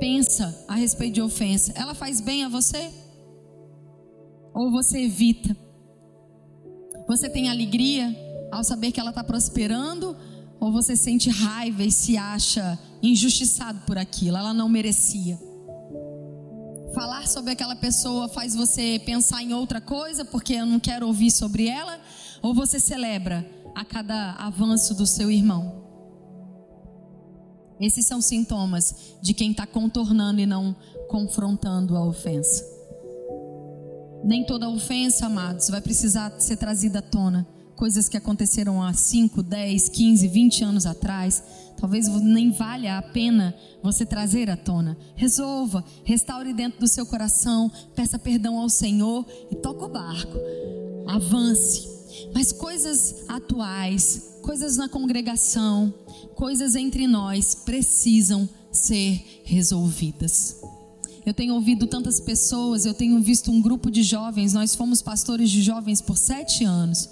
pensa 0.00 0.64
a 0.66 0.74
respeito 0.74 1.12
de 1.16 1.20
ofensa, 1.20 1.74
ela 1.76 1.92
faz 1.92 2.22
bem 2.22 2.42
a 2.42 2.48
você? 2.48 2.90
Ou 4.54 4.70
você 4.70 5.02
evita? 5.02 5.54
Você 7.06 7.28
tem 7.28 7.50
alegria 7.50 8.16
ao 8.50 8.64
saber 8.64 8.90
que 8.90 8.98
ela 8.98 9.10
está 9.10 9.22
prosperando? 9.22 10.16
Ou 10.58 10.72
você 10.72 10.96
sente 10.96 11.28
raiva 11.28 11.84
e 11.84 11.92
se 11.92 12.16
acha 12.16 12.78
injustiçado 13.02 13.82
por 13.86 13.98
aquilo? 13.98 14.38
Ela 14.38 14.54
não 14.54 14.70
merecia 14.70 15.38
falar 16.96 17.28
sobre 17.28 17.52
aquela 17.52 17.76
pessoa 17.76 18.26
faz 18.26 18.54
você 18.54 18.98
pensar 19.04 19.42
em 19.42 19.52
outra 19.52 19.82
coisa 19.82 20.24
porque 20.24 20.54
eu 20.54 20.64
não 20.64 20.80
quero 20.80 21.06
ouvir 21.06 21.30
sobre 21.30 21.68
ela? 21.68 22.00
Ou 22.40 22.54
você 22.54 22.80
celebra 22.80 23.46
a 23.74 23.84
cada 23.84 24.32
avanço 24.36 24.94
do 24.94 25.06
seu 25.06 25.30
irmão? 25.30 25.84
Esses 27.78 28.06
são 28.06 28.22
sintomas 28.22 29.18
de 29.20 29.34
quem 29.34 29.50
está 29.50 29.66
contornando 29.66 30.40
e 30.40 30.46
não 30.46 30.74
confrontando 31.06 31.94
a 31.98 32.02
ofensa. 32.02 32.64
Nem 34.24 34.46
toda 34.46 34.66
ofensa, 34.66 35.26
amados, 35.26 35.68
vai 35.68 35.82
precisar 35.82 36.40
ser 36.40 36.56
trazida 36.56 37.00
à 37.00 37.02
tona 37.02 37.46
coisas 37.76 38.08
que 38.08 38.16
aconteceram 38.16 38.82
há 38.82 38.92
5, 38.92 39.42
10, 39.42 39.90
15, 39.90 40.28
20 40.28 40.64
anos 40.64 40.86
atrás, 40.86 41.42
talvez 41.76 42.08
nem 42.22 42.50
valha 42.50 42.98
a 42.98 43.02
pena 43.02 43.54
você 43.82 44.04
trazer 44.04 44.50
à 44.50 44.56
tona. 44.56 44.96
Resolva, 45.14 45.84
restaure 46.04 46.52
dentro 46.52 46.80
do 46.80 46.88
seu 46.88 47.06
coração, 47.06 47.70
peça 47.94 48.18
perdão 48.18 48.58
ao 48.58 48.68
Senhor 48.68 49.24
e 49.50 49.56
toque 49.56 49.84
o 49.84 49.88
barco. 49.88 50.36
Avance. 51.06 51.96
Mas 52.34 52.52
coisas 52.52 53.24
atuais, 53.28 54.38
coisas 54.42 54.76
na 54.76 54.88
congregação, 54.88 55.92
coisas 56.34 56.74
entre 56.74 57.06
nós 57.06 57.54
precisam 57.54 58.48
ser 58.72 59.42
resolvidas. 59.44 60.60
Eu 61.24 61.34
tenho 61.34 61.54
ouvido 61.54 61.88
tantas 61.88 62.20
pessoas, 62.20 62.84
eu 62.84 62.94
tenho 62.94 63.20
visto 63.20 63.50
um 63.50 63.60
grupo 63.60 63.90
de 63.90 64.02
jovens, 64.04 64.52
nós 64.52 64.76
fomos 64.76 65.02
pastores 65.02 65.50
de 65.50 65.60
jovens 65.60 66.00
por 66.00 66.16
sete 66.16 66.62
anos. 66.62 67.08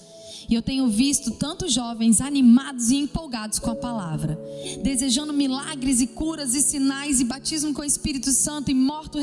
E 0.49 0.55
eu 0.55 0.63
tenho 0.63 0.89
visto 0.89 1.31
tantos 1.33 1.73
jovens 1.73 2.21
animados 2.21 2.91
e 2.91 2.97
empolgados 2.97 3.59
com 3.59 3.71
a 3.71 3.75
palavra, 3.75 4.39
desejando 4.83 5.33
milagres 5.33 6.01
e 6.01 6.07
curas 6.07 6.55
e 6.55 6.63
sinais 6.63 7.21
e 7.21 7.25
batismo 7.25 7.73
com 7.73 7.83
o 7.83 7.85
Espírito 7.85 8.31
Santo 8.31 8.71
e 8.71 8.75
mortos, 8.75 9.23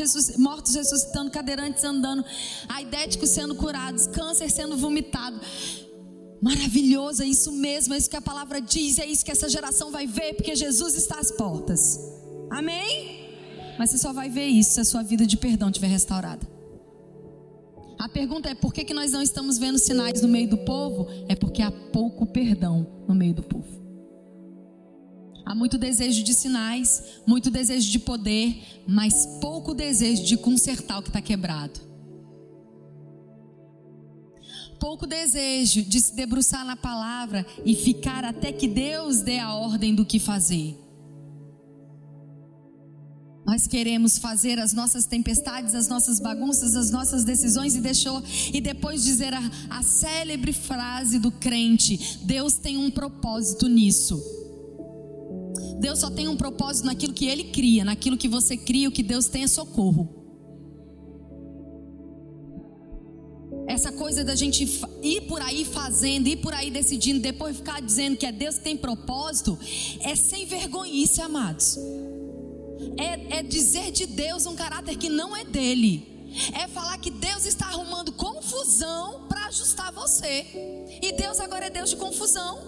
ressuscitando, 0.75 1.32
cadeirantes 1.32 1.84
andando, 1.84 2.24
aidéticos 2.68 3.30
sendo 3.30 3.56
curados, 3.56 4.08
câncer 4.08 4.50
sendo 4.50 4.78
vomitado. 4.78 5.40
Maravilhoso, 6.42 7.22
é 7.22 7.28
isso 7.28 7.51
mesmo, 7.51 7.94
é 7.94 7.98
isso 7.98 8.10
que 8.10 8.18
a 8.18 8.22
palavra 8.22 8.60
diz, 8.60 8.98
é 8.98 9.06
isso 9.06 9.24
que 9.24 9.32
essa 9.32 9.48
geração 9.48 9.92
vai 9.92 10.08
ver, 10.08 10.34
porque 10.34 10.56
Jesus 10.56 10.96
está 10.96 11.20
às 11.20 11.32
portas. 11.32 12.00
Amém? 12.50 13.22
Mas 13.78 13.92
você 13.92 13.98
só 14.00 14.12
vai 14.12 14.30
ver 14.30 14.48
isso 14.48 14.72
se 14.72 14.80
a 14.80 14.86
sua 14.86 15.04
vida 15.04 15.25
de 15.25 15.38
perdão 15.38 15.70
estiver 15.70 15.88
restaurada. 15.88 16.61
A 18.01 18.10
pergunta 18.10 18.50
é 18.50 18.55
por 18.55 18.74
que, 18.74 18.84
que 18.84 18.96
nós 18.96 19.12
não 19.12 19.22
estamos 19.22 19.60
vendo 19.60 19.77
sinais 19.77 20.24
no 20.24 20.27
meio 20.27 20.50
do 20.50 20.58
povo? 20.58 21.08
É 21.29 21.36
porque 21.36 21.62
há 21.62 21.70
pouco 21.70 22.25
perdão 22.25 23.05
no 23.08 23.13
meio 23.13 23.31
do 23.31 23.43
povo. 23.43 23.79
Há 25.46 25.53
muito 25.53 25.77
desejo 25.77 26.24
de 26.24 26.34
sinais, 26.34 27.22
muito 27.27 27.51
desejo 27.51 27.91
de 27.91 28.00
poder, 28.00 28.81
mas 28.88 29.27
pouco 29.39 29.75
desejo 29.75 30.24
de 30.24 30.36
consertar 30.36 30.98
o 30.98 31.03
que 31.03 31.10
está 31.10 31.22
quebrado. 31.22 31.79
Pouco 34.79 35.05
desejo 35.05 35.84
de 35.84 36.01
se 36.01 36.15
debruçar 36.15 36.65
na 36.65 36.75
palavra 36.75 37.46
e 37.63 37.75
ficar 37.75 38.25
até 38.25 38.51
que 38.51 38.67
Deus 38.67 39.22
dê 39.22 39.38
a 39.38 39.53
ordem 39.53 39.93
do 39.93 40.03
que 40.03 40.17
fazer. 40.17 40.75
Nós 43.51 43.67
queremos 43.67 44.17
fazer 44.17 44.58
as 44.60 44.72
nossas 44.72 45.05
tempestades, 45.05 45.75
as 45.75 45.89
nossas 45.89 46.22
bagunças, 46.22 46.74
as 46.74 46.89
nossas 46.89 47.25
decisões 47.25 47.75
e 47.75 47.81
deixou 47.81 48.24
e 48.53 48.62
depois 48.62 49.03
dizer 49.03 49.34
a, 49.34 49.51
a 49.70 49.84
célebre 49.84 50.53
frase 50.53 51.20
do 51.20 51.29
crente: 51.29 52.20
Deus 52.24 52.53
tem 52.53 52.77
um 52.77 52.89
propósito 52.89 53.67
nisso. 53.67 54.24
Deus 55.81 56.00
só 56.00 56.10
tem 56.10 56.29
um 56.29 56.38
propósito 56.38 56.86
naquilo 56.86 57.12
que 57.12 57.25
Ele 57.25 57.43
cria, 57.43 57.84
naquilo 57.84 58.15
que 58.15 58.29
você 58.29 58.55
cria, 58.55 58.88
o 58.88 58.91
que 58.91 59.03
Deus 59.03 59.27
tem 59.27 59.43
é 59.43 59.48
socorro. 59.48 60.08
Essa 63.67 63.91
coisa 63.91 64.24
da 64.24 64.34
gente 64.34 64.63
ir 65.03 65.22
por 65.27 65.41
aí 65.41 65.65
fazendo, 65.65 66.27
ir 66.27 66.38
por 66.38 66.53
aí 66.53 66.72
decidindo, 66.72 67.20
depois 67.20 67.58
ficar 67.58 67.81
dizendo 67.81 68.15
que 68.15 68.25
é 68.25 68.31
Deus 68.31 68.55
que 68.55 68.63
tem 68.63 68.77
propósito, 68.77 69.60
é 70.00 70.15
sem 70.15 70.46
vergonhice, 70.46 71.20
amados. 71.20 71.77
É, 72.97 73.39
é 73.39 73.43
dizer 73.43 73.91
de 73.91 74.05
Deus 74.05 74.45
um 74.45 74.55
caráter 74.55 74.97
que 74.97 75.09
não 75.09 75.35
é 75.35 75.43
dele. 75.43 76.11
É 76.53 76.67
falar 76.67 76.97
que 76.97 77.11
Deus 77.11 77.45
está 77.45 77.67
arrumando 77.67 78.11
confusão 78.13 79.27
para 79.27 79.45
ajustar 79.47 79.91
você. 79.91 80.45
E 81.01 81.11
Deus 81.13 81.39
agora 81.39 81.65
é 81.65 81.69
Deus 81.69 81.89
de 81.89 81.95
confusão. 81.97 82.59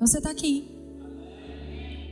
Você 0.00 0.18
está 0.18 0.30
aqui. 0.30 0.68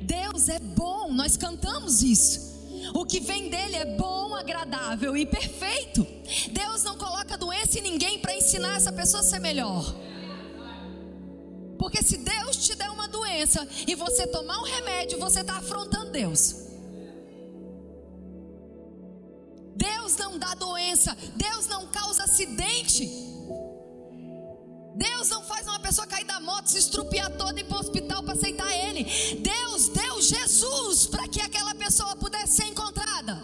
Deus 0.03 0.49
é 0.49 0.59
bom, 0.59 1.13
nós 1.13 1.37
cantamos 1.37 2.03
isso. 2.03 2.55
O 2.93 3.05
que 3.05 3.21
vem 3.21 3.49
dele 3.49 3.77
é 3.77 3.97
bom, 3.97 4.35
agradável 4.35 5.17
e 5.17 5.25
perfeito. 5.25 6.07
Deus 6.53 6.85
não 6.85 6.97
coloca 6.97 7.39
doença 7.39 7.79
em 7.79 7.83
ninguém 7.83 8.19
para 8.19 8.37
ensinar 8.37 8.77
essa 8.77 8.93
pessoa 8.93 9.21
a 9.21 9.25
ser 9.25 9.39
melhor. 9.39 9.95
Porque 11.95 12.09
se 12.09 12.17
Deus 12.17 12.57
te 12.57 12.75
der 12.75 12.91
uma 12.91 13.07
doença 13.07 13.69
e 13.87 13.95
você 13.95 14.27
tomar 14.27 14.59
um 14.59 14.65
remédio, 14.65 15.17
você 15.17 15.43
está 15.43 15.59
afrontando 15.59 16.11
Deus. 16.11 16.57
Deus 19.77 20.17
não 20.17 20.37
dá 20.37 20.55
doença, 20.55 21.17
Deus 21.37 21.69
não 21.69 21.87
causa 21.87 22.25
acidente. 22.25 23.09
Deus 24.97 25.29
não 25.29 25.45
faz 25.45 25.69
uma 25.69 25.79
pessoa 25.79 26.05
cair 26.05 26.25
da 26.25 26.41
moto, 26.41 26.67
se 26.67 26.79
estrupiar 26.79 27.31
toda 27.37 27.61
e 27.61 27.63
ir 27.63 27.67
para 27.67 27.77
o 27.77 27.81
hospital 27.81 28.25
para 28.25 28.33
aceitar 28.33 28.73
Ele. 28.73 29.05
Deus 29.37 29.89
deu 29.91 30.21
Jesus 30.21 31.07
para 31.07 31.29
que 31.29 31.41
aquela 31.41 31.77
pessoa 31.77 32.17
pudesse 32.17 32.57
ser 32.57 32.65
encontrada. 32.65 33.41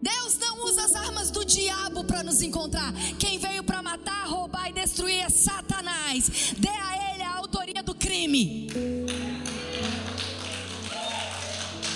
Deus 0.00 0.38
não 0.38 0.64
usa 0.66 0.84
as 0.84 0.94
armas 0.94 1.30
do 1.30 1.44
diabo 1.44 2.04
para 2.04 2.22
nos 2.22 2.40
encontrar. 2.40 2.92
Quem 3.18 3.38
veio 3.38 3.64
para 3.64 3.82
matar, 3.82 4.28
roubar 4.28 4.68
e 4.68 4.72
destruir 4.72 5.24
é 5.24 5.28
Satanás. 6.20 6.54
Dê 6.56 6.68
a 6.68 7.14
ele 7.14 7.22
a 7.22 7.36
autoria 7.36 7.82
do 7.82 7.94
crime. 7.94 8.68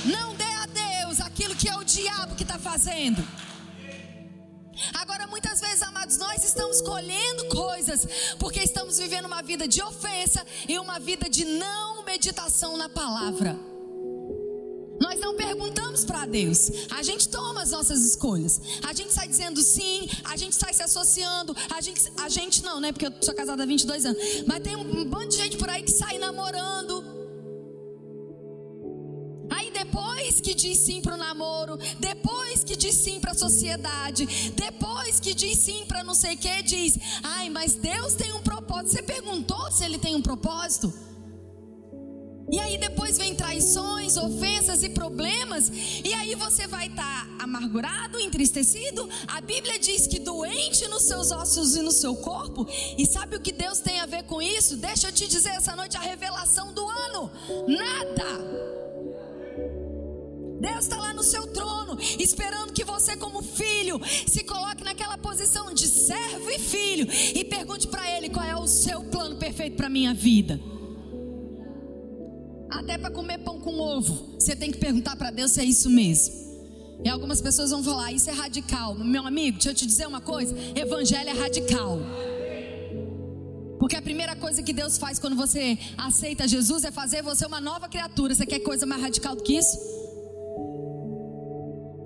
Não 0.04 0.34
dê 0.34 0.44
a 0.44 0.66
Deus 0.66 1.20
aquilo 1.20 1.54
que 1.54 1.68
é 1.68 1.76
o 1.76 1.84
diabo 1.84 2.34
que 2.34 2.42
está 2.42 2.58
fazendo. 2.58 3.26
Agora, 4.94 5.26
muitas 5.26 5.60
vezes, 5.60 5.82
amados, 5.82 6.16
nós 6.16 6.42
estamos 6.42 6.80
colhendo 6.80 7.48
coisas 7.48 8.06
porque 8.38 8.60
estamos 8.60 8.98
vivendo 8.98 9.26
uma 9.26 9.42
vida 9.42 9.68
de 9.68 9.82
ofensa 9.82 10.44
e 10.66 10.78
uma 10.78 10.98
vida 10.98 11.28
de 11.28 11.44
não 11.44 12.02
meditação 12.04 12.76
na 12.76 12.88
palavra. 12.88 13.69
Nós 15.00 15.18
não 15.18 15.34
perguntamos 15.34 16.04
para 16.04 16.26
Deus, 16.26 16.70
a 16.90 17.02
gente 17.02 17.28
toma 17.28 17.62
as 17.62 17.70
nossas 17.70 18.04
escolhas. 18.04 18.60
A 18.86 18.92
gente 18.92 19.12
sai 19.12 19.26
dizendo 19.26 19.62
sim, 19.62 20.08
a 20.24 20.36
gente 20.36 20.54
sai 20.54 20.74
se 20.74 20.82
associando, 20.82 21.56
a 21.74 21.80
gente, 21.80 22.02
a 22.18 22.28
gente 22.28 22.62
não, 22.62 22.78
né? 22.80 22.92
Porque 22.92 23.06
eu 23.06 23.12
sou 23.22 23.34
casada 23.34 23.62
há 23.62 23.66
22 23.66 24.04
anos. 24.04 24.22
Mas 24.46 24.60
tem 24.62 24.76
um 24.76 25.04
bando 25.06 25.28
de 25.28 25.36
gente 25.36 25.56
por 25.56 25.68
aí 25.68 25.82
que 25.82 25.92
sai 25.92 26.18
namorando 26.18 27.20
depois 29.84 30.40
que 30.40 30.54
diz 30.54 30.78
sim 30.78 31.00
para 31.00 31.14
o 31.14 31.16
namoro, 31.16 31.78
depois 31.98 32.62
que 32.62 32.76
diz 32.76 32.94
sim 32.94 33.18
para 33.18 33.32
a 33.32 33.34
sociedade, 33.34 34.26
depois 34.54 35.18
que 35.18 35.32
diz 35.34 35.58
sim 35.58 35.84
para 35.86 36.04
não 36.04 36.14
sei 36.14 36.34
o 36.34 36.38
que, 36.38 36.62
diz: 36.62 36.98
ai, 37.22 37.48
mas 37.48 37.74
Deus 37.74 38.14
tem 38.14 38.32
um 38.32 38.42
propósito. 38.42 38.92
Você 38.92 39.02
perguntou 39.02 39.70
se 39.72 39.84
ele 39.84 39.98
tem 39.98 40.14
um 40.14 40.22
propósito? 40.22 40.92
E 42.50 42.58
aí 42.58 42.76
depois 42.78 43.16
vem 43.16 43.34
traições, 43.34 44.16
ofensas 44.16 44.82
e 44.82 44.88
problemas, 44.88 45.70
e 46.04 46.12
aí 46.14 46.34
você 46.34 46.66
vai 46.66 46.88
estar 46.88 47.26
tá 47.26 47.44
amargurado, 47.44 48.18
entristecido. 48.18 49.08
A 49.28 49.40
Bíblia 49.40 49.78
diz 49.78 50.06
que 50.06 50.18
doente 50.18 50.86
nos 50.88 51.02
seus 51.02 51.30
ossos 51.30 51.76
e 51.76 51.82
no 51.82 51.92
seu 51.92 52.16
corpo. 52.16 52.66
E 52.98 53.06
sabe 53.06 53.36
o 53.36 53.40
que 53.40 53.52
Deus 53.52 53.78
tem 53.78 54.00
a 54.00 54.06
ver 54.06 54.24
com 54.24 54.42
isso? 54.42 54.76
Deixa 54.76 55.08
eu 55.08 55.12
te 55.12 55.28
dizer 55.28 55.50
essa 55.50 55.76
noite 55.76 55.96
a 55.96 56.00
revelação 56.00 56.72
do 56.72 56.88
ano. 56.88 57.30
Nada. 57.68 58.70
Deus 60.60 60.80
está 60.80 60.96
lá 60.98 61.14
no 61.14 61.22
seu 61.22 61.46
trono, 61.46 61.98
esperando 62.18 62.72
que 62.72 62.84
você, 62.84 63.16
como 63.16 63.42
filho, 63.42 63.98
se 64.26 64.44
coloque 64.44 64.84
naquela 64.84 65.16
posição 65.16 65.72
de 65.72 65.86
servo 65.86 66.50
e 66.50 66.58
filho 66.58 67.08
e 67.34 67.44
pergunte 67.44 67.86
para 67.86 68.10
Ele 68.14 68.28
qual 68.28 68.44
é 68.44 68.56
o 68.56 68.66
seu 68.66 69.02
plano 69.04 69.36
perfeito 69.36 69.76
para 69.76 69.88
minha 69.88 70.12
vida. 70.12 70.60
Até 72.70 72.96
para 72.96 73.10
comer 73.10 73.38
pão 73.38 73.60
com 73.60 73.78
ovo, 73.78 74.36
você 74.38 74.54
tem 74.54 74.70
que 74.70 74.78
perguntar 74.78 75.16
para 75.16 75.30
Deus 75.30 75.52
se 75.52 75.60
é 75.60 75.64
isso 75.64 75.90
mesmo. 75.90 76.50
E 77.04 77.08
algumas 77.08 77.40
pessoas 77.40 77.70
vão 77.70 77.82
falar, 77.82 78.12
isso 78.12 78.28
é 78.28 78.32
radical. 78.32 78.94
Meu 78.94 79.26
amigo, 79.26 79.56
deixa 79.56 79.70
eu 79.70 79.74
te 79.74 79.86
dizer 79.86 80.06
uma 80.06 80.20
coisa: 80.20 80.54
evangelho 80.76 81.30
é 81.30 81.32
radical. 81.32 81.98
Porque 83.78 83.96
a 83.96 84.02
primeira 84.02 84.36
coisa 84.36 84.62
que 84.62 84.74
Deus 84.74 84.98
faz 84.98 85.18
quando 85.18 85.34
você 85.34 85.78
aceita 85.96 86.46
Jesus 86.46 86.84
é 86.84 86.90
fazer 86.90 87.22
você 87.22 87.46
uma 87.46 87.60
nova 87.60 87.88
criatura. 87.88 88.34
Você 88.34 88.44
quer 88.44 88.60
coisa 88.60 88.84
mais 88.84 89.00
radical 89.00 89.34
do 89.34 89.42
que 89.42 89.56
isso? 89.56 89.78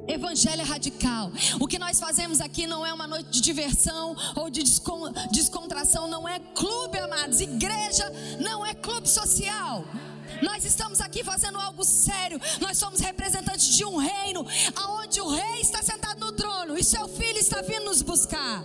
Evangelho 0.06 0.60
é 0.60 0.64
radical. 0.64 1.32
O 1.58 1.66
que 1.66 1.78
nós 1.78 1.98
fazemos 1.98 2.40
aqui 2.40 2.66
não 2.66 2.86
é 2.86 2.92
uma 2.92 3.08
noite 3.08 3.30
de 3.30 3.40
diversão 3.40 4.14
ou 4.36 4.48
de 4.48 4.62
descontração, 5.32 6.06
não 6.06 6.28
é 6.28 6.38
clube, 6.38 6.98
amados. 6.98 7.40
Igreja 7.40 8.04
não 8.38 8.64
é 8.64 8.72
clube 8.74 9.08
social. 9.08 9.84
Nós 10.44 10.62
estamos 10.64 11.00
aqui 11.00 11.24
fazendo 11.24 11.58
algo 11.58 11.82
sério. 11.84 12.38
Nós 12.60 12.76
somos 12.76 13.00
representantes 13.00 13.66
de 13.76 13.84
um 13.84 13.96
reino 13.96 14.46
aonde 14.76 15.20
o 15.20 15.28
rei 15.28 15.60
está 15.60 15.82
sentado 15.82 16.20
no 16.20 16.32
trono 16.32 16.76
e 16.76 16.84
seu 16.84 17.08
filho 17.08 17.38
está 17.38 17.62
vindo 17.62 17.86
nos 17.86 18.02
buscar. 18.02 18.62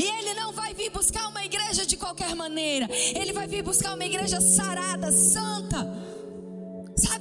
E 0.00 0.02
ele 0.02 0.32
não 0.34 0.52
vai 0.52 0.72
vir 0.72 0.88
buscar 0.90 1.28
uma 1.28 1.44
igreja 1.44 1.84
de 1.84 1.98
qualquer 1.98 2.34
maneira. 2.34 2.88
Ele 3.14 3.32
vai 3.34 3.46
vir 3.46 3.62
buscar 3.62 3.94
uma 3.94 4.04
igreja 4.06 4.40
sarada, 4.40 5.12
santa 5.12 6.05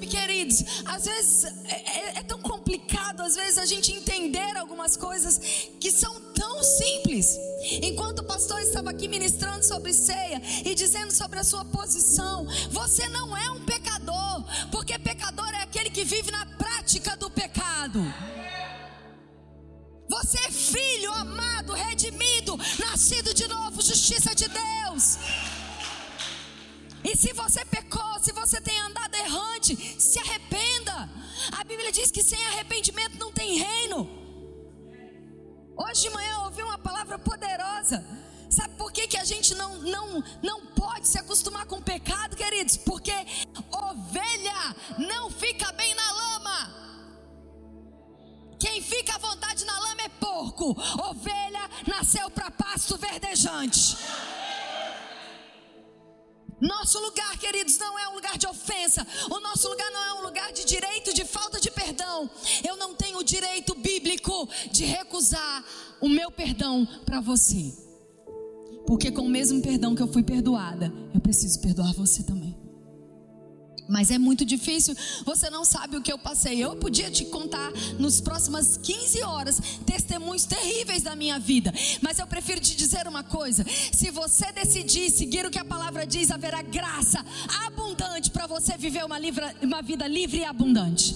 Sabe, 0.05 0.07
queridos, 0.07 0.63
às 0.85 1.05
vezes 1.05 1.43
é, 1.43 1.49
é, 1.69 2.19
é, 2.19 2.23
tão 2.23 2.39
complicado, 2.39 3.21
às 3.21 3.35
vezes, 3.35 3.57
a 3.57 3.65
gente 3.65 3.91
entender 3.91 4.55
algumas 4.57 4.95
coisas 4.95 5.39
que 5.79 5.91
são 5.91 6.21
tão 6.33 6.63
simples. 6.63 7.37
Enquanto 7.81 8.19
o 8.19 8.23
pastor 8.23 8.59
estava 8.61 8.91
aqui 8.91 9.07
ministrando 9.07 9.63
sobre 9.65 9.93
ceia 9.93 10.41
e 10.63 10.75
dizendo 10.75 11.11
sobre 11.11 11.39
a 11.39 11.43
sua 11.43 11.65
posição, 11.65 12.45
você 12.69 13.07
não 13.09 13.35
é 13.35 13.49
um 13.51 13.65
pecador, 13.65 14.43
porque 14.71 14.97
pecador 14.99 15.49
é 15.53 15.63
aquele 15.63 15.89
que 15.89 16.03
vive 16.03 16.31
na 16.31 16.45
prática 16.45 17.15
do 17.17 17.29
pecado. 17.29 18.01
Você 20.07 20.37
é 20.37 20.51
filho 20.51 21.11
amado, 21.13 21.73
redimido, 21.73 22.54
que 32.15 32.23
sem 32.23 32.41
arrependimento 32.45 33.17
não 33.19 33.29
tem 33.29 33.57
reino. 33.57 34.07
Hoje 35.75 36.03
de 36.03 36.09
manhã 36.11 36.35
eu 36.35 36.43
ouvi 36.43 36.63
uma 36.63 36.77
palavra 36.77 37.19
poderosa. 37.19 38.01
Sabe 38.49 38.73
por 38.77 38.89
que, 38.93 39.05
que 39.05 39.17
a 39.17 39.25
gente 39.25 39.53
não, 39.53 39.79
não, 39.79 40.23
não 40.41 40.65
pode 40.67 41.09
se 41.09 41.19
acostumar 41.19 41.65
com 41.65 41.75
o 41.75 41.81
pecado, 41.81 42.37
queridos? 42.37 42.77
Porque 42.77 43.11
ovelha 43.69 44.75
não 44.97 45.29
fica 45.29 45.73
bem 45.73 45.93
na 45.93 46.11
lama. 46.13 46.75
Quem 48.61 48.81
fica 48.81 49.15
à 49.15 49.17
vontade 49.17 49.65
na 49.65 49.77
lama 49.77 50.03
é 50.03 50.07
porco. 50.07 50.69
Ovelha 51.09 51.69
nasceu 51.85 52.29
para 52.29 52.49
pasto 52.49 52.97
verdejante. 52.97 53.97
Nosso 56.65 56.99
lugar, 56.99 57.37
queridos, 57.37 57.77
não 57.77 57.97
é 57.99 58.09
um 58.09 58.15
lugar 58.15 58.37
de 58.37 58.47
ofensa. 58.47 59.05
O 59.29 59.39
nosso 59.39 59.69
lugar 59.69 59.89
não 59.91 60.03
é 60.03 60.13
um 60.15 60.23
lugar 60.23 60.51
de 60.51 60.65
direito, 60.65 61.13
de 61.13 61.23
falta 61.23 61.59
de 61.59 61.69
perdão. 61.69 62.29
Eu 62.67 62.75
não 62.75 62.95
tenho 62.95 63.19
o 63.19 63.23
direito 63.23 63.75
bíblico 63.75 64.49
de 64.71 64.83
recusar 64.83 65.63
o 66.01 66.09
meu 66.09 66.31
perdão 66.31 66.87
para 67.05 67.21
você. 67.21 67.71
Porque 68.87 69.11
com 69.11 69.21
o 69.21 69.29
mesmo 69.29 69.61
perdão 69.61 69.95
que 69.95 70.01
eu 70.01 70.11
fui 70.11 70.23
perdoada, 70.23 70.91
eu 71.13 71.21
preciso 71.21 71.59
perdoar 71.59 71.93
você 71.93 72.23
também. 72.23 72.44
Mas 73.87 74.09
é 74.09 74.17
muito 74.17 74.43
difícil, 74.43 74.95
você 75.23 75.49
não 75.49 75.63
sabe 75.63 75.95
o 75.95 76.01
que 76.01 76.11
eu 76.11 76.17
passei. 76.17 76.63
Eu 76.63 76.75
podia 76.75 77.11
te 77.11 77.25
contar 77.25 77.71
nos 77.99 78.19
próximas 78.19 78.77
15 78.77 79.21
horas 79.23 79.61
testemunhos 79.85 80.45
terríveis 80.45 81.03
da 81.03 81.15
minha 81.15 81.37
vida. 81.37 81.71
Mas 82.01 82.17
eu 82.17 82.25
prefiro 82.25 82.59
te 82.59 82.75
dizer 82.75 83.07
uma 83.07 83.23
coisa: 83.23 83.65
se 83.91 84.09
você 84.09 84.51
decidir 84.51 85.11
seguir 85.11 85.45
o 85.45 85.51
que 85.51 85.59
a 85.59 85.65
palavra 85.65 86.05
diz, 86.05 86.31
haverá 86.31 86.61
graça 86.61 87.23
abundante 87.65 88.31
para 88.31 88.47
você 88.47 88.75
viver 88.77 89.05
uma, 89.05 89.17
uma 89.61 89.81
vida 89.81 90.07
livre 90.07 90.39
e 90.39 90.45
abundante. 90.45 91.15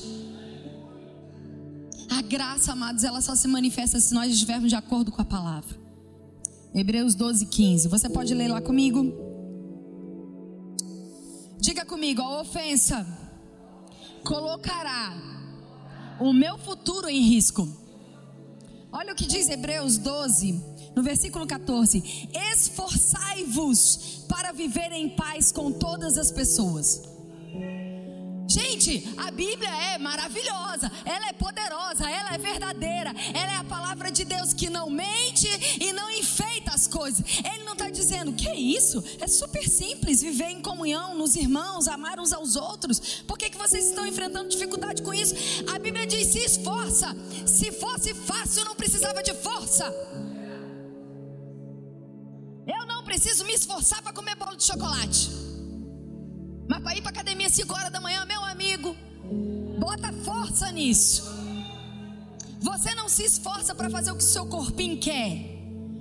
A 2.10 2.21
graça, 2.21 2.71
amados, 2.71 3.03
ela 3.03 3.21
só 3.21 3.36
se 3.36 3.47
manifesta 3.47 3.99
se 3.99 4.13
nós 4.13 4.32
estivermos 4.32 4.69
de 4.69 4.75
acordo 4.75 5.12
com 5.12 5.21
a 5.21 5.25
palavra. 5.25 5.77
Hebreus 6.73 7.15
12, 7.15 7.47
15. 7.47 7.88
Você 7.88 8.10
pode 8.10 8.34
ler 8.34 8.47
lá 8.47 8.62
comigo? 8.62 9.28
Diga 11.59 11.83
comigo, 11.83 12.21
a 12.21 12.39
ofensa 12.39 13.05
colocará 14.23 15.13
o 16.19 16.31
meu 16.31 16.57
futuro 16.57 17.09
em 17.09 17.21
risco. 17.21 17.67
Olha 18.91 19.11
o 19.11 19.15
que 19.15 19.27
diz 19.27 19.49
Hebreus 19.49 19.97
12, 19.97 20.63
no 20.95 21.03
versículo 21.03 21.45
14: 21.45 22.29
Esforçai-vos 22.53 24.25
para 24.29 24.53
viver 24.53 24.93
em 24.93 25.09
paz 25.09 25.51
com 25.51 25.69
todas 25.69 26.17
as 26.17 26.31
pessoas. 26.31 27.03
Gente, 28.49 29.07
a 29.15 29.29
Bíblia 29.29 29.69
é 29.69 29.99
maravilhosa, 29.99 30.91
ela 31.05 31.29
é 31.29 31.33
poderosa, 31.33 32.09
ela 32.09 32.33
é 32.33 32.38
verdadeira, 32.39 33.13
ela 33.31 33.53
é 33.53 33.57
a 33.57 33.63
palavra 33.63 34.12
de 34.12 34.25
Deus 34.25 34.55
que 34.55 34.71
não 34.71 34.89
mente 34.89 35.47
e 35.79 35.93
não 35.93 36.09
enfeita 36.09 36.71
as 36.73 36.88
coisas. 36.88 37.23
Ele 37.45 37.63
não 37.63 37.73
está 37.73 37.91
dizendo 37.91 38.33
que 38.33 38.49
é 38.49 38.55
isso, 38.55 39.03
é 39.19 39.27
super 39.27 39.63
simples 39.69 40.21
viver 40.21 40.49
em 40.49 40.63
comunhão 40.63 41.13
nos 41.13 41.35
irmãos, 41.35 41.88
amar 41.88 42.19
uns 42.19 42.33
aos 42.33 42.55
outros. 42.55 43.21
Por 43.27 43.38
que, 43.38 43.51
que 43.51 43.57
vocês 43.57 43.85
estão 43.85 44.03
enfrentando 44.03 44.49
dificuldade 44.49 45.03
com 45.03 45.13
isso? 45.13 45.35
A 45.71 45.77
Bíblia 45.77 46.07
diz: 46.07 46.25
se 46.29 46.39
esforça, 46.39 47.15
se 47.45 47.71
fosse 47.71 48.15
fácil, 48.15 48.65
não 48.65 48.73
precisava 48.73 49.21
de 49.21 49.33
força. 49.35 49.85
Eu 52.65 52.88
não 52.88 53.03
preciso 53.03 53.45
me 53.45 53.53
esforçar 53.53 54.01
para 54.01 54.12
comer 54.12 54.35
bolo 54.35 54.55
de 54.55 54.63
chocolate. 54.63 55.48
Mas 56.69 56.84
para 56.84 56.95
ir 56.95 57.01
para 57.01 57.10
academia 57.10 57.49
5 57.49 57.73
horas 57.73 57.91
da 57.91 57.99
manhã, 57.99 58.23
meu 58.25 58.45
amigo, 58.45 58.95
bota 59.79 60.13
força 60.23 60.71
nisso. 60.71 61.23
Você 62.62 62.93
não 62.93 63.10
se 63.10 63.23
esforça 63.23 63.73
para 63.73 63.89
fazer 63.89 64.12
o 64.12 64.15
que 64.15 64.23
o 64.23 64.27
seu 64.27 64.45
corpinho 64.45 64.99
quer. 64.99 65.58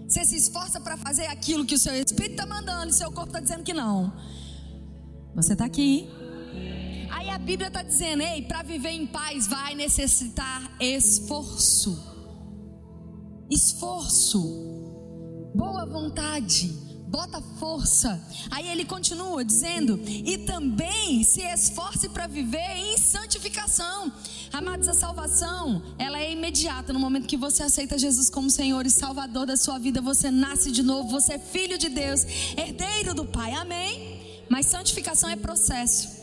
Você 0.07 0.27
se 0.27 0.37
esforça 0.37 0.79
para 0.79 0.99
fazer 0.99 1.25
aquilo 1.27 1.65
que 1.65 1.75
o 1.75 1.79
seu 1.79 1.95
espírito 1.95 2.33
está 2.33 2.45
mandando 2.45 2.91
e 2.91 2.93
seu 2.93 3.11
corpo 3.11 3.29
está 3.29 3.41
dizendo 3.41 3.63
que 3.63 3.73
não. 3.73 4.13
Você 5.35 5.55
está 5.55 5.65
aqui. 5.65 6.07
Aí 7.13 7.31
a 7.31 7.39
Bíblia 7.39 7.69
está 7.69 7.83
dizendo: 7.83 8.23
ei, 8.23 8.43
para 8.43 8.63
viver 8.63 8.91
em 8.91 9.07
paz 9.07 9.47
vai 9.47 9.75
necessitar 9.75 10.77
esforço. 10.79 11.97
Esforço. 13.51 14.43
Boa 15.55 15.87
vontade 15.87 16.88
bota 17.09 17.41
força. 17.59 18.21
Aí 18.51 18.69
ele 18.69 18.85
continua 18.85 19.45
dizendo: 19.45 20.01
e 20.07 20.39
também 20.39 21.23
se 21.25 21.43
esforce 21.43 22.09
para 22.09 22.27
viver 22.27 22.77
em 22.77 22.99
santificação. 22.99 24.13
Amados, 24.53 24.89
a 24.89 24.95
salvação, 24.95 25.83
ela 25.99 26.19
é 26.19 26.33
imediata 26.33 26.93
no 26.93 27.01
momento 27.01 27.27
que 27.27 27.37
você 27.37 27.63
aceita 27.63 27.99
Jesus 27.99 28.31
como 28.31 28.51
Senhor 28.51 28.87
e 28.87 28.91
Salvador 28.91 29.47
da 29.47 29.57
sua 29.57 29.79
vida. 29.79 30.01
Você 30.01 30.31
nasce 30.31 30.71
de 30.71 30.83
novo, 30.83 31.09
você 31.09 31.35
é 31.35 31.39
filho 31.39 31.79
de 31.79 31.89
Deus, 31.89 32.25
herdeiro 32.57 33.15
do 33.15 33.25
Pai. 33.25 33.53
Amém? 33.53 34.45
Mas 34.49 34.67
santificação 34.67 35.29
é 35.29 35.37
processo. 35.37 36.19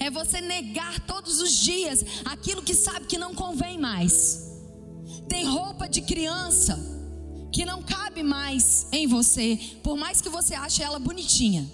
É 0.00 0.10
você 0.10 0.40
negar 0.40 1.00
todos 1.00 1.40
os 1.40 1.52
dias 1.52 2.04
aquilo 2.24 2.62
que 2.62 2.74
sabe 2.74 3.06
que 3.06 3.18
não 3.18 3.34
convém 3.34 3.78
mais. 3.78 4.46
Tem 5.28 5.44
roupa 5.44 5.88
de 5.88 6.02
criança 6.02 6.97
que 7.52 7.64
não 7.64 7.82
cabe 7.82 8.22
mais 8.22 8.86
em 8.92 9.06
você, 9.06 9.58
por 9.82 9.96
mais 9.96 10.20
que 10.20 10.28
você 10.28 10.54
ache 10.54 10.82
ela 10.82 10.98
bonitinha. 10.98 11.68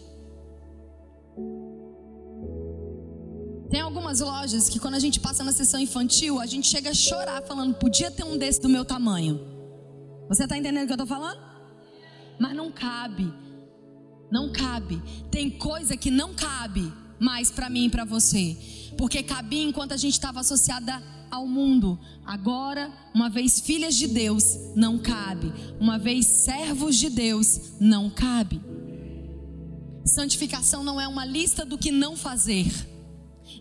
Tem 3.70 3.80
algumas 3.80 4.20
lojas 4.20 4.68
que 4.68 4.78
quando 4.78 4.94
a 4.94 5.00
gente 5.00 5.18
passa 5.18 5.42
na 5.42 5.50
sessão 5.50 5.80
infantil, 5.80 6.38
a 6.38 6.46
gente 6.46 6.68
chega 6.68 6.90
a 6.90 6.94
chorar 6.94 7.42
falando, 7.42 7.74
podia 7.74 8.10
ter 8.10 8.22
um 8.22 8.38
desse 8.38 8.60
do 8.60 8.68
meu 8.68 8.84
tamanho. 8.84 9.40
Você 10.28 10.44
está 10.44 10.56
entendendo 10.56 10.84
o 10.84 10.86
que 10.86 10.92
eu 10.92 11.02
estou 11.02 11.08
falando? 11.08 11.40
Mas 12.38 12.54
não 12.54 12.70
cabe. 12.70 13.32
Não 14.30 14.52
cabe. 14.52 15.02
Tem 15.30 15.50
coisa 15.50 15.96
que 15.96 16.10
não 16.10 16.34
cabe 16.34 16.92
mais 17.18 17.50
para 17.50 17.68
mim 17.68 17.86
e 17.86 17.90
para 17.90 18.04
você. 18.04 18.56
Porque 18.96 19.22
cabia 19.22 19.62
enquanto 19.62 19.92
a 19.92 19.96
gente 19.96 20.14
estava 20.14 20.40
associada 20.40 21.02
ao 21.30 21.46
mundo. 21.46 21.98
Agora, 22.24 22.92
uma 23.14 23.28
vez 23.28 23.60
filhas 23.60 23.96
de 23.96 24.06
Deus, 24.06 24.56
não 24.74 24.98
cabe. 24.98 25.52
Uma 25.80 25.98
vez 25.98 26.26
servos 26.26 26.96
de 26.96 27.10
Deus, 27.10 27.74
não 27.80 28.08
cabe. 28.08 28.60
Santificação 30.04 30.84
não 30.84 31.00
é 31.00 31.08
uma 31.08 31.24
lista 31.24 31.64
do 31.64 31.78
que 31.78 31.90
não 31.90 32.14
fazer, 32.14 32.70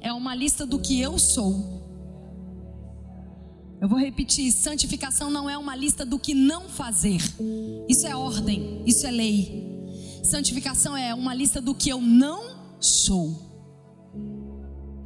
é 0.01 0.11
uma 0.11 0.35
lista 0.35 0.65
do 0.65 0.77
que 0.77 0.99
eu 0.99 1.17
sou. 1.17 1.81
Eu 3.79 3.87
vou 3.87 3.97
repetir: 3.97 4.51
santificação 4.51 5.31
não 5.31 5.49
é 5.49 5.57
uma 5.57 5.75
lista 5.75 6.05
do 6.05 6.19
que 6.19 6.33
não 6.33 6.67
fazer, 6.67 7.21
isso 7.87 8.05
é 8.05 8.15
ordem, 8.15 8.83
isso 8.85 9.07
é 9.07 9.11
lei. 9.11 9.73
Santificação 10.23 10.95
é 10.97 11.13
uma 11.13 11.33
lista 11.33 11.61
do 11.61 11.73
que 11.73 11.89
eu 11.89 12.01
não 12.01 12.77
sou. 12.79 13.52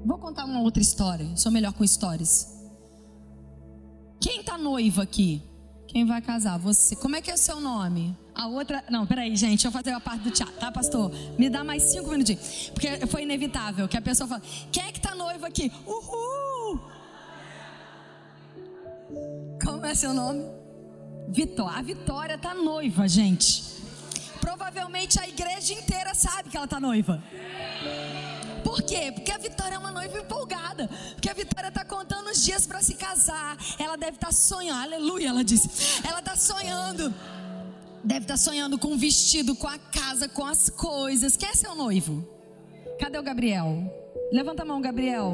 Vou 0.07 0.17
contar 0.17 0.45
uma 0.45 0.61
outra 0.61 0.81
história, 0.81 1.27
sou 1.35 1.51
melhor 1.51 1.73
com 1.73 1.83
histórias. 1.83 2.47
Quem 4.21 4.41
tá 4.41 4.57
noiva 4.57 5.03
aqui? 5.03 5.43
Quem 5.85 6.05
vai 6.05 6.21
casar? 6.21 6.57
Você. 6.59 6.95
Como 6.95 7.17
é 7.17 7.21
que 7.21 7.29
é 7.29 7.33
o 7.33 7.37
seu 7.37 7.59
nome? 7.59 8.17
A 8.33 8.47
outra. 8.47 8.81
Não, 8.89 9.05
peraí, 9.05 9.35
gente, 9.35 9.49
deixa 9.49 9.67
eu 9.67 9.71
fazer 9.71 9.91
a 9.91 9.99
parte 9.99 10.21
do 10.21 10.31
teatro, 10.31 10.55
tá, 10.57 10.71
pastor? 10.71 11.11
Me 11.37 11.49
dá 11.49 11.61
mais 11.61 11.83
cinco 11.83 12.09
minutinhos. 12.09 12.71
Porque 12.73 13.05
foi 13.07 13.23
inevitável 13.23 13.85
que 13.85 13.97
a 13.97 14.01
pessoa 14.01 14.29
fala: 14.29 14.41
Quem 14.71 14.83
é 14.85 14.91
que 14.93 15.01
tá 15.01 15.13
noiva 15.13 15.47
aqui? 15.47 15.69
Uhul! 15.85 16.79
Como 19.61 19.85
é 19.85 19.93
seu 19.93 20.13
nome? 20.13 20.45
Vitória. 21.27 21.79
A 21.79 21.81
Vitória 21.81 22.37
tá 22.37 22.53
noiva, 22.53 23.09
gente. 23.09 23.61
Provavelmente 24.39 25.19
a 25.19 25.27
igreja 25.27 25.73
inteira 25.73 26.15
sabe 26.15 26.49
que 26.49 26.55
ela 26.55 26.67
tá 26.67 26.79
noiva. 26.79 27.21
Por 28.67 28.81
quê? 28.81 29.13
Porque 29.13 29.31
a 29.31 29.37
Vitória 29.37 29.75
é 29.75 29.77
uma 29.77 29.91
noiva 29.91 30.19
empolgada. 30.19 30.89
Porque 31.13 31.29
a 31.29 31.33
Vitória 31.33 31.69
está 31.69 31.85
contando 31.85 32.29
os 32.29 32.43
dias 32.43 32.67
para 32.67 32.81
se 32.81 32.95
casar. 32.95 33.57
Ela 33.79 33.95
deve 33.95 34.17
estar 34.17 34.27
tá 34.27 34.33
sonhando. 34.33 34.83
Aleluia, 34.83 35.29
ela 35.29 35.41
disse. 35.41 36.01
Ela 36.05 36.19
está 36.19 36.35
sonhando. 36.35 37.13
Deve 38.03 38.25
estar 38.25 38.33
tá 38.33 38.37
sonhando 38.37 38.77
com 38.77 38.89
o 38.89 38.97
vestido, 38.97 39.55
com 39.55 39.69
a 39.69 39.77
casa, 39.77 40.27
com 40.27 40.45
as 40.45 40.69
coisas. 40.69 41.37
Quem 41.37 41.47
é 41.47 41.53
seu 41.53 41.75
noivo? 41.75 42.27
Cadê 42.99 43.17
o 43.17 43.23
Gabriel? 43.23 43.89
Levanta 44.33 44.63
a 44.63 44.65
mão, 44.65 44.81
Gabriel. 44.81 45.33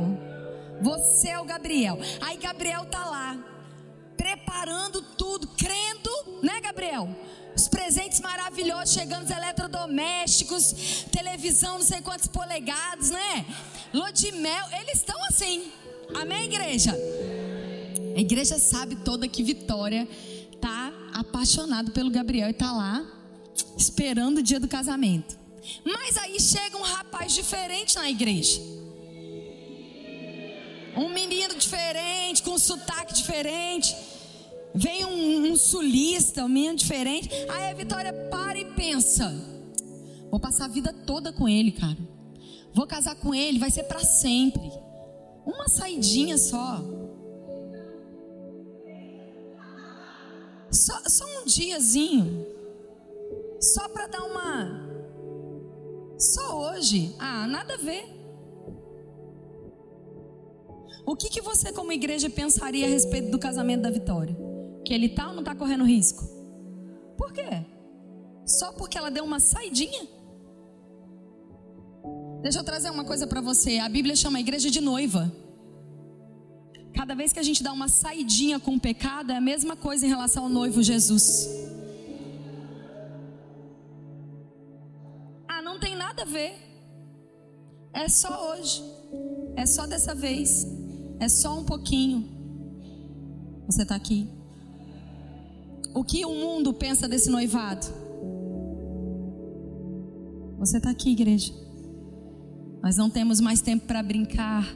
Você 0.79 1.29
é 1.29 1.39
o 1.39 1.43
Gabriel. 1.43 1.97
Aí 2.21 2.37
Gabriel 2.37 2.85
tá 2.85 3.03
lá, 3.03 3.35
preparando 4.15 5.01
tudo, 5.01 5.47
crendo, 5.47 6.11
né, 6.43 6.61
Gabriel? 6.61 7.09
Os 7.55 7.67
presentes 7.67 8.19
maravilhosos 8.19 8.93
chegando, 8.93 9.25
os 9.25 9.31
eletrodomésticos, 9.31 11.05
televisão, 11.11 11.77
não 11.77 11.85
sei 11.85 12.01
quantos 12.01 12.27
polegadas, 12.27 13.09
né? 13.09 13.45
Lua 13.93 14.11
de 14.11 14.31
mel, 14.31 14.65
eles 14.79 14.95
estão 14.95 15.21
assim. 15.25 15.71
Amém, 16.15 16.45
igreja? 16.45 16.95
A 18.15 18.19
igreja 18.19 18.57
sabe 18.59 18.95
toda 18.97 19.27
que 19.27 19.43
Vitória 19.43 20.07
tá 20.59 20.91
apaixonado 21.13 21.91
pelo 21.91 22.09
Gabriel 22.09 22.49
e 22.49 22.53
tá 22.53 22.71
lá 22.71 23.05
esperando 23.77 24.39
o 24.39 24.43
dia 24.43 24.59
do 24.59 24.67
casamento. 24.67 25.37
Mas 25.83 26.17
aí 26.17 26.39
chega 26.39 26.77
um 26.77 26.81
rapaz 26.81 27.33
diferente 27.33 27.95
na 27.95 28.09
igreja. 28.09 28.59
Um 30.95 31.09
menino 31.09 31.55
diferente, 31.55 32.43
com 32.43 32.51
um 32.51 32.59
sotaque 32.59 33.13
diferente. 33.13 33.95
Vem 34.75 35.05
um, 35.05 35.51
um 35.51 35.55
sulista, 35.55 36.43
um 36.43 36.49
menino 36.49 36.75
diferente. 36.75 37.29
Aí 37.49 37.69
a 37.69 37.73
Vitória 37.73 38.11
para 38.29 38.57
e 38.59 38.65
pensa: 38.73 39.31
vou 40.31 40.39
passar 40.39 40.65
a 40.65 40.69
vida 40.69 40.91
toda 41.05 41.31
com 41.31 41.47
ele, 41.47 41.71
cara. 41.71 41.97
Vou 42.73 42.87
casar 42.87 43.15
com 43.15 43.35
ele, 43.35 43.59
vai 43.59 43.69
ser 43.69 43.83
para 43.83 43.99
sempre. 43.99 44.71
Uma 45.45 45.67
saidinha 45.67 46.37
só. 46.37 46.81
Só, 50.71 50.99
só 51.05 51.25
um 51.41 51.45
diazinho. 51.45 52.47
Só 53.59 53.87
para 53.89 54.07
dar 54.07 54.23
uma. 54.23 54.89
Só 56.17 56.71
hoje. 56.71 57.15
Ah, 57.19 57.45
nada 57.47 57.75
a 57.75 57.77
ver. 57.77 58.11
O 61.05 61.15
que, 61.15 61.29
que 61.29 61.41
você, 61.41 61.71
como 61.71 61.91
igreja, 61.91 62.29
pensaria 62.29 62.87
a 62.87 62.89
respeito 62.89 63.29
do 63.29 63.37
casamento 63.37 63.81
da 63.81 63.91
Vitória? 63.91 64.35
Que 64.85 64.93
ele 64.93 65.09
tá 65.09 65.27
ou 65.27 65.33
não 65.33 65.39
está 65.39 65.55
correndo 65.55 65.83
risco? 65.83 66.23
Por 67.17 67.31
quê? 67.31 67.65
Só 68.45 68.73
porque 68.73 68.97
ela 68.97 69.09
deu 69.09 69.23
uma 69.23 69.39
saidinha? 69.39 70.07
Deixa 72.41 72.59
eu 72.59 72.63
trazer 72.63 72.89
uma 72.89 73.05
coisa 73.05 73.25
para 73.25 73.39
você. 73.39 73.79
A 73.79 73.87
Bíblia 73.87 74.15
chama 74.15 74.37
a 74.37 74.41
igreja 74.41 74.69
de 74.69 74.81
noiva. 74.81 75.31
Cada 76.93 77.15
vez 77.15 77.31
que 77.33 77.39
a 77.39 77.43
gente 77.43 77.63
dá 77.63 77.71
uma 77.71 77.87
saidinha 77.87 78.59
com 78.59 78.75
o 78.75 78.79
pecado, 78.79 79.31
é 79.31 79.37
a 79.37 79.41
mesma 79.41 79.75
coisa 79.75 80.05
em 80.05 80.09
relação 80.09 80.43
ao 80.43 80.49
noivo 80.49 80.83
Jesus. 80.83 81.47
Ah, 85.47 85.61
não 85.61 85.79
tem 85.79 85.95
nada 85.95 86.23
a 86.23 86.25
ver. 86.25 86.53
É 87.93 88.09
só 88.09 88.51
hoje. 88.51 88.83
É 89.55 89.65
só 89.65 89.87
dessa 89.87 90.13
vez. 90.13 90.67
É 91.19 91.29
só 91.29 91.57
um 91.57 91.63
pouquinho. 91.63 92.27
Você 93.67 93.83
está 93.83 93.95
aqui. 93.95 94.42
O 95.93 96.03
que 96.03 96.25
o 96.25 96.33
mundo 96.33 96.73
pensa 96.73 97.07
desse 97.07 97.29
noivado? 97.29 97.85
Você 100.57 100.77
está 100.77 100.89
aqui, 100.89 101.11
igreja. 101.11 101.53
Nós 102.81 102.97
não 102.97 103.09
temos 103.09 103.39
mais 103.39 103.61
tempo 103.61 103.85
para 103.85 104.01
brincar. 104.01 104.67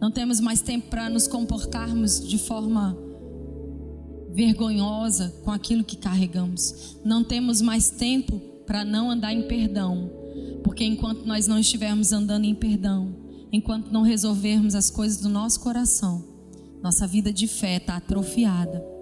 Não 0.00 0.10
temos 0.10 0.40
mais 0.40 0.62
tempo 0.62 0.88
para 0.88 1.10
nos 1.10 1.28
comportarmos 1.28 2.26
de 2.26 2.38
forma 2.38 2.96
vergonhosa 4.32 5.34
com 5.44 5.50
aquilo 5.50 5.84
que 5.84 5.96
carregamos. 5.96 6.98
Não 7.04 7.22
temos 7.22 7.60
mais 7.60 7.90
tempo 7.90 8.38
para 8.66 8.84
não 8.84 9.10
andar 9.10 9.32
em 9.32 9.46
perdão. 9.46 10.10
Porque 10.64 10.84
enquanto 10.84 11.24
nós 11.24 11.46
não 11.46 11.58
estivermos 11.58 12.12
andando 12.12 12.44
em 12.44 12.54
perdão, 12.54 13.14
enquanto 13.52 13.90
não 13.90 14.02
resolvermos 14.02 14.74
as 14.74 14.90
coisas 14.90 15.20
do 15.20 15.28
nosso 15.28 15.60
coração, 15.60 16.24
nossa 16.82 17.06
vida 17.06 17.32
de 17.32 17.46
fé 17.46 17.76
está 17.76 17.96
atrofiada. 17.96 18.95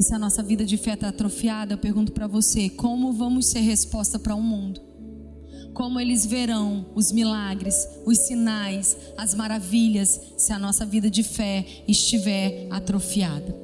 E 0.00 0.02
se 0.02 0.14
a 0.14 0.18
nossa 0.18 0.42
vida 0.42 0.64
de 0.64 0.78
fé 0.78 0.94
está 0.94 1.08
atrofiada, 1.08 1.74
eu 1.74 1.78
pergunto 1.78 2.10
para 2.10 2.26
você: 2.26 2.70
como 2.70 3.12
vamos 3.12 3.48
ser 3.48 3.60
resposta 3.60 4.18
para 4.18 4.34
o 4.34 4.38
um 4.38 4.42
mundo? 4.42 4.80
Como 5.74 6.00
eles 6.00 6.24
verão 6.24 6.86
os 6.94 7.12
milagres, 7.12 7.86
os 8.06 8.16
sinais, 8.20 8.96
as 9.18 9.34
maravilhas, 9.34 10.18
se 10.38 10.54
a 10.54 10.58
nossa 10.58 10.86
vida 10.86 11.10
de 11.10 11.22
fé 11.22 11.66
estiver 11.86 12.66
atrofiada? 12.70 13.54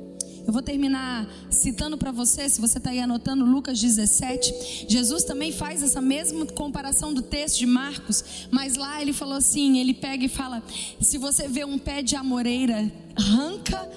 Eu 0.47 0.53
vou 0.53 0.61
terminar 0.61 1.27
citando 1.51 1.97
para 1.97 2.13
você, 2.13 2.49
se 2.51 2.61
você 2.61 2.77
está 2.77 2.91
aí 2.91 3.01
anotando 3.01 3.45
Lucas 3.45 3.81
17. 3.81 4.87
Jesus 4.89 5.25
também 5.25 5.51
faz 5.51 5.83
essa 5.83 6.03
mesma 6.03 6.45
comparação 6.45 7.15
do 7.15 7.23
texto 7.23 7.59
de 7.59 7.67
Marcos, 7.67 8.47
mas 8.51 8.77
lá 8.77 9.01
ele 9.01 9.15
falou 9.15 9.37
assim: 9.37 9.79
ele 9.79 9.95
pega 9.95 10.27
e 10.27 10.29
fala: 10.29 10.63
se 11.01 11.17
você 11.17 11.49
vê 11.49 11.65
um 11.65 11.79
pé 11.79 12.03
de 12.03 12.15
amoreira, 12.15 12.93
arranca 13.17 13.56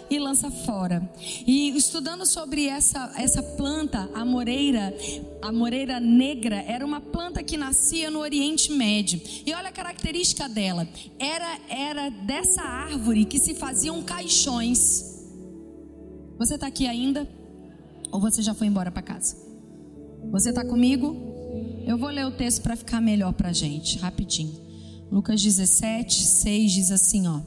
e 0.10 0.17
lança 0.17 0.49
fora. 0.49 1.08
E 1.45 1.69
estudando 1.77 2.25
sobre 2.25 2.67
essa, 2.67 3.12
essa 3.15 3.43
planta, 3.43 4.10
a 4.13 4.25
moreira, 4.25 4.93
a 5.41 5.51
moreira 5.51 5.99
negra, 5.99 6.58
era 6.63 6.86
uma 6.86 6.99
planta 6.99 7.43
que 7.43 7.58
nascia 7.58 8.10
no 8.10 8.19
Oriente 8.19 8.71
Médio. 8.71 9.21
E 9.45 9.53
olha 9.53 9.69
a 9.69 9.71
característica 9.71 10.49
dela: 10.49 10.88
era, 11.17 11.60
era 11.69 12.10
dessa 12.10 12.62
árvore 12.62 13.25
que 13.25 13.39
se 13.39 13.53
faziam 13.53 14.01
caixões. 14.01 15.19
Você 16.38 16.55
está 16.55 16.67
aqui 16.67 16.88
ainda? 16.88 17.27
Ou 18.12 18.19
você 18.19 18.41
já 18.41 18.53
foi 18.53 18.67
embora 18.67 18.91
para 18.91 19.01
casa? 19.01 19.36
Você 20.32 20.49
está 20.49 20.65
comigo? 20.65 21.15
Eu 21.86 21.97
vou 21.97 22.10
ler 22.10 22.25
o 22.25 22.32
texto 22.32 22.62
para 22.62 22.75
ficar 22.75 23.01
melhor 23.01 23.34
para 23.34 23.49
a 23.49 23.53
gente, 23.53 23.97
rapidinho. 23.97 24.53
Lucas 25.12 25.41
17, 25.41 26.23
6 26.23 26.71
diz 26.71 26.91
assim, 26.91 27.27
ó. 27.27 27.41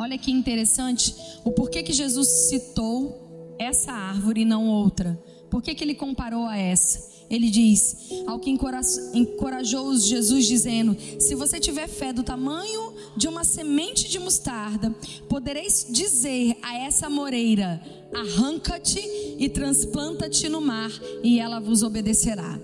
Olha 0.00 0.16
que 0.16 0.30
interessante 0.30 1.14
o 1.44 1.52
porquê 1.52 1.82
que 1.82 1.92
Jesus 1.92 2.26
citou 2.48 3.54
essa 3.58 3.92
árvore 3.92 4.40
e 4.40 4.44
não 4.46 4.66
outra. 4.66 5.22
Por 5.50 5.62
que, 5.62 5.76
ele 5.84 5.94
comparou 5.94 6.46
a 6.46 6.56
essa? 6.56 7.10
ele 7.30 7.48
diz: 7.48 7.96
ao 8.26 8.40
que 8.40 8.50
encorajou-os 8.50 10.04
Jesus, 10.04 10.46
dizendo: 10.46 10.96
Se 11.18 11.34
você 11.34 11.60
tiver 11.60 11.86
fé 11.86 12.14
do 12.14 12.22
tamanho 12.22 12.94
de 13.14 13.28
uma 13.28 13.44
semente 13.44 14.08
de 14.08 14.18
mostarda, 14.18 14.90
podereis 15.28 15.86
dizer 15.88 16.56
a 16.62 16.76
essa 16.78 17.10
moreira: 17.10 17.80
Arranca-te 18.12 19.00
e 19.38 19.48
transplanta-te 19.50 20.48
no 20.48 20.62
mar, 20.62 20.90
e 21.22 21.38
ela 21.38 21.60
vos 21.60 21.82
obedecerá 21.82 22.58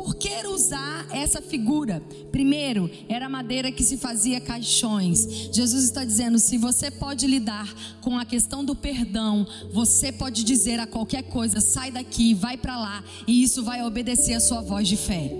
por 0.00 0.14
que 0.14 0.46
usar 0.46 1.06
essa 1.10 1.42
figura? 1.42 2.02
Primeiro, 2.32 2.90
era 3.06 3.28
madeira 3.28 3.70
que 3.70 3.84
se 3.84 3.98
fazia 3.98 4.40
caixões. 4.40 5.50
Jesus 5.52 5.84
está 5.84 6.06
dizendo: 6.06 6.38
se 6.38 6.56
você 6.56 6.90
pode 6.90 7.26
lidar 7.26 7.68
com 8.00 8.18
a 8.18 8.24
questão 8.24 8.64
do 8.64 8.74
perdão, 8.74 9.46
você 9.70 10.10
pode 10.10 10.42
dizer 10.42 10.80
a 10.80 10.86
qualquer 10.86 11.24
coisa: 11.24 11.60
sai 11.60 11.90
daqui, 11.90 12.32
vai 12.32 12.56
para 12.56 12.78
lá, 12.78 13.04
e 13.26 13.42
isso 13.42 13.62
vai 13.62 13.84
obedecer 13.84 14.32
a 14.32 14.40
sua 14.40 14.62
voz 14.62 14.88
de 14.88 14.96
fé. 14.96 15.30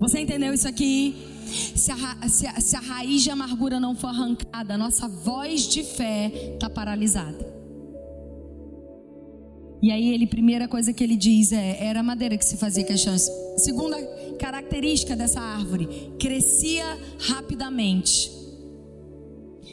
Você 0.00 0.20
entendeu 0.20 0.52
isso 0.52 0.68
aqui? 0.68 1.16
Se 1.74 1.90
a, 1.90 2.28
se 2.28 2.46
a, 2.46 2.60
se 2.60 2.76
a 2.76 2.80
raiz 2.80 3.22
de 3.22 3.30
amargura 3.30 3.80
não 3.80 3.94
for 3.94 4.08
arrancada, 4.08 4.74
a 4.74 4.78
nossa 4.78 5.08
voz 5.08 5.66
de 5.66 5.82
fé 5.82 6.30
está 6.52 6.68
paralisada. 6.68 7.55
E 9.86 9.92
aí 9.92 10.12
ele, 10.12 10.26
primeira 10.26 10.66
coisa 10.66 10.92
que 10.92 11.04
ele 11.04 11.14
diz 11.14 11.52
é, 11.52 11.76
era 11.80 12.02
madeira 12.02 12.36
que 12.36 12.44
se 12.44 12.56
fazia 12.56 12.82
questões. 12.82 13.30
Segunda 13.56 13.96
característica 14.36 15.14
dessa 15.14 15.40
árvore, 15.40 15.86
crescia 16.18 16.98
rapidamente. 17.20 18.32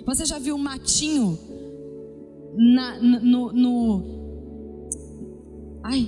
Você 0.05 0.23
já 0.23 0.37
viu 0.37 0.53
um 0.53 0.59
matinho 0.59 1.35
na, 2.55 2.99
no, 3.01 3.51
no, 3.53 4.89
ai, 5.83 6.07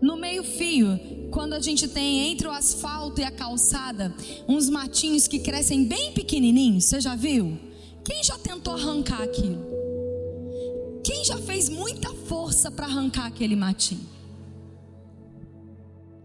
no 0.00 0.16
meio 0.16 0.42
fio, 0.42 0.98
quando 1.30 1.52
a 1.52 1.60
gente 1.60 1.86
tem 1.88 2.30
entre 2.32 2.48
o 2.48 2.50
asfalto 2.50 3.20
e 3.20 3.24
a 3.24 3.30
calçada, 3.30 4.14
uns 4.48 4.70
matinhos 4.70 5.28
que 5.28 5.38
crescem 5.38 5.84
bem 5.84 6.14
pequenininhos, 6.14 6.86
você 6.86 6.98
já 6.98 7.14
viu? 7.14 7.58
Quem 8.02 8.24
já 8.24 8.38
tentou 8.38 8.72
arrancar 8.72 9.20
aquilo? 9.20 9.75
Quem 11.06 11.24
já 11.24 11.38
fez 11.38 11.68
muita 11.68 12.12
força 12.12 12.68
para 12.68 12.84
arrancar 12.84 13.26
aquele 13.26 13.54
matinho? 13.54 14.04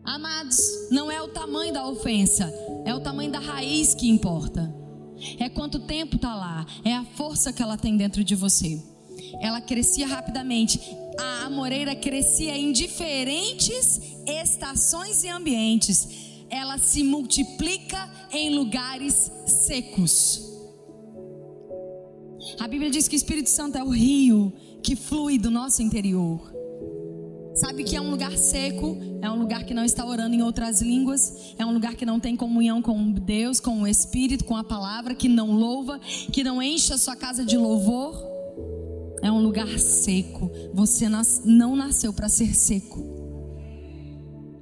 Amados, 0.04 0.58
não 0.89 1.12
é 1.12 1.22
o 1.22 1.28
tamanho 1.28 1.72
da 1.72 1.88
ofensa, 1.88 2.52
é 2.84 2.91
o 2.91 3.00
tamanho 3.00 3.32
da 3.32 3.38
raiz 3.38 3.94
que 3.94 4.10
importa. 4.10 4.74
É 5.38 5.48
quanto 5.48 5.82
tempo 5.82 6.15
está 6.15 6.34
lá, 6.34 6.65
é 6.84 6.96
a 6.96 7.06
força 7.06 7.54
que 7.54 7.62
ela 7.62 7.78
tem 7.78 7.96
dentro 7.96 8.24
de 8.24 8.34
você. 8.34 8.82
Ela 9.39 9.62
crescia 9.62 10.08
rapidamente. 10.08 10.82
A 11.20 11.46
amoreira 11.46 11.96
crescia 11.96 12.58
em 12.58 12.72
diferentes 12.72 14.02
estações 14.26 15.24
e 15.24 15.30
ambientes. 15.30 16.08
Ela 16.50 16.80
se 16.80 17.04
multiplica 17.04 18.10
em 18.32 18.56
lugares 18.56 19.32
secos. 19.46 20.50
A 22.60 22.67
Bíblia 22.67 22.89
diz 22.89 23.08
que 23.08 23.15
o 23.15 23.17
Espírito 23.17 23.50
Santo 23.50 23.78
é 23.78 23.84
o 23.84 23.89
rio 23.89 24.52
que 24.84 24.96
flui 24.96 25.38
do 25.38 25.52
nosso 25.52 25.82
interior. 25.82 26.52
Sabe 27.54 27.84
que 27.84 27.96
é 27.96 28.02
um 28.02 28.10
lugar 28.10 28.38
seco, 28.38 28.98
é 29.22 29.30
um 29.30 29.38
lugar 29.38 29.65
que 29.65 29.74
não 29.74 29.84
está 29.84 30.06
orando 30.06 30.34
em 30.34 30.41
outras 30.41 30.82
línguas, 30.82 31.54
é 31.58 31.65
um 31.65 31.74
lugar 31.74 31.96
que 31.96 32.06
não 32.06 32.20
tem 32.20 32.36
comunhão 32.36 32.82
com 32.82 33.12
Deus, 33.12 33.60
com 33.60 33.82
o 33.82 33.88
Espírito, 33.88 34.46
com 34.46 34.56
a 34.56 34.63
palavra, 34.63 35.13
que 35.13 35.28
não 35.28 35.52
louva, 35.52 36.00
que 36.32 36.44
não 36.44 36.62
enche 36.62 36.94
a 36.94 36.98
sua 36.98 37.15
casa 37.15 37.44
de 37.44 37.58
louvor. 37.58 38.15
É 39.22 39.32
um 39.32 39.41
lugar 39.41 39.67
seco. 39.80 40.50
Você 40.74 41.08
não 41.46 41.76
nasceu 41.76 42.13
para 42.13 42.30
ser 42.30 42.56
seco. 42.56 43.12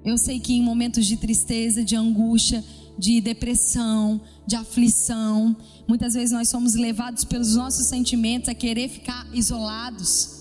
Eu 0.03 0.17
sei 0.17 0.39
que 0.39 0.53
em 0.53 0.63
momentos 0.63 1.05
de 1.05 1.15
tristeza, 1.15 1.84
de 1.84 1.95
angústia, 1.95 2.63
de 2.99 3.21
depressão, 3.21 4.19
de 4.45 4.55
aflição. 4.55 5.55
Muitas 5.88 6.13
vezes 6.13 6.31
nós 6.31 6.49
somos 6.49 6.75
levados 6.75 7.23
pelos 7.23 7.55
nossos 7.55 7.88
sentimentos 7.88 8.49
a 8.49 8.53
querer 8.53 8.89
ficar 8.89 9.25
isolados, 9.33 10.39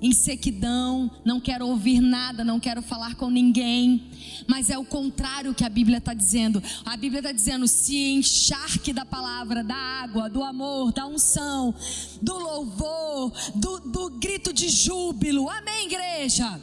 em 0.00 0.12
sequidão, 0.12 1.10
não 1.24 1.40
quero 1.40 1.66
ouvir 1.66 2.00
nada, 2.00 2.44
não 2.44 2.60
quero 2.60 2.80
falar 2.80 3.16
com 3.16 3.28
ninguém. 3.28 4.08
Mas 4.46 4.70
é 4.70 4.78
o 4.78 4.84
contrário 4.84 5.54
que 5.54 5.64
a 5.64 5.68
Bíblia 5.68 5.98
está 5.98 6.14
dizendo. 6.14 6.62
A 6.84 6.96
Bíblia 6.96 7.18
está 7.18 7.32
dizendo: 7.32 7.66
se 7.66 8.12
encharque 8.12 8.92
da 8.92 9.04
palavra, 9.04 9.64
da 9.64 9.74
água, 9.74 10.30
do 10.30 10.42
amor, 10.42 10.92
da 10.92 11.04
unção, 11.06 11.74
do 12.22 12.38
louvor, 12.38 13.32
do, 13.56 13.80
do 13.80 14.10
grito 14.10 14.52
de 14.52 14.68
júbilo. 14.68 15.50
Amém, 15.50 15.86
igreja? 15.86 16.60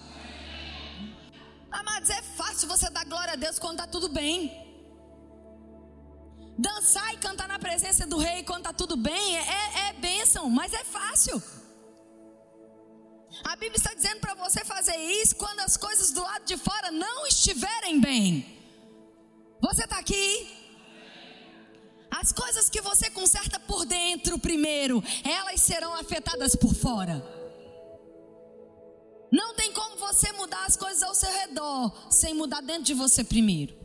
Amados, 1.70 2.10
é 2.10 2.22
fácil 2.22 2.70
você 2.70 2.90
dar 2.90 3.04
glória 3.04 3.34
a 3.34 3.36
Deus 3.36 3.60
quando 3.60 3.80
está 3.80 3.86
tudo 3.86 4.08
bem. 4.08 4.65
Dançar 6.58 7.14
e 7.14 7.18
cantar 7.18 7.48
na 7.48 7.60
presença 7.60 8.08
do 8.08 8.18
rei 8.18 8.44
quando 8.44 8.60
está 8.60 8.74
tudo 8.74 8.96
bem 8.96 9.38
é, 9.38 9.42
é, 9.42 9.90
é 9.90 9.94
bênção, 9.94 10.50
mas 10.50 10.74
é 10.74 10.84
fácil. 10.84 11.42
A 13.44 13.56
Bíblia 13.56 13.76
está 13.76 13.94
dizendo 13.94 14.22
para 14.22 14.34
você 14.36 14.64
fazer 14.64 14.96
isso 14.96 15.36
quando 15.36 15.60
as 15.60 15.76
coisas 15.76 16.12
do 16.12 16.22
lado 16.22 16.46
de 16.46 16.56
fora 16.56 16.92
não 16.92 17.28
estiverem 17.28 18.00
bem. 18.00 18.46
Você 19.62 19.84
está 19.84 20.00
aqui? 20.00 20.56
As 22.10 22.32
coisas 22.32 22.70
que 22.70 22.80
você 22.82 23.10
conserta 23.10 23.60
por 23.60 23.86
dentro 23.86 24.40
primeiro, 24.40 25.04
elas 25.24 25.62
serão 25.62 25.94
afetadas 25.96 26.56
por 26.56 26.74
fora. 26.74 27.24
Não 29.32 29.54
tem 29.56 29.74
como 29.74 29.98
você 29.98 30.32
mudar 30.32 30.66
as 30.66 30.78
coisas 30.78 31.04
ao 31.04 31.14
seu 31.14 31.30
redor 31.30 31.92
sem 32.10 32.34
mudar 32.34 32.62
dentro 32.62 32.84
de 32.84 32.94
você 32.94 33.24
primeiro. 33.24 33.85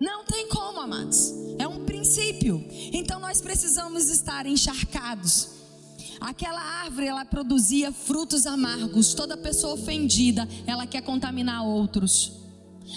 Não 0.00 0.24
tem 0.24 0.48
como, 0.48 0.80
amados. 0.80 1.32
É 1.58 1.66
um 1.66 1.84
princípio. 1.84 2.64
Então 2.92 3.18
nós 3.18 3.40
precisamos 3.40 4.08
estar 4.08 4.46
encharcados. 4.46 5.48
Aquela 6.20 6.60
árvore, 6.60 7.06
ela 7.06 7.24
produzia 7.24 7.92
frutos 7.92 8.46
amargos. 8.46 9.14
Toda 9.14 9.36
pessoa 9.36 9.74
ofendida, 9.74 10.48
ela 10.66 10.86
quer 10.86 11.02
contaminar 11.02 11.64
outros. 11.64 12.32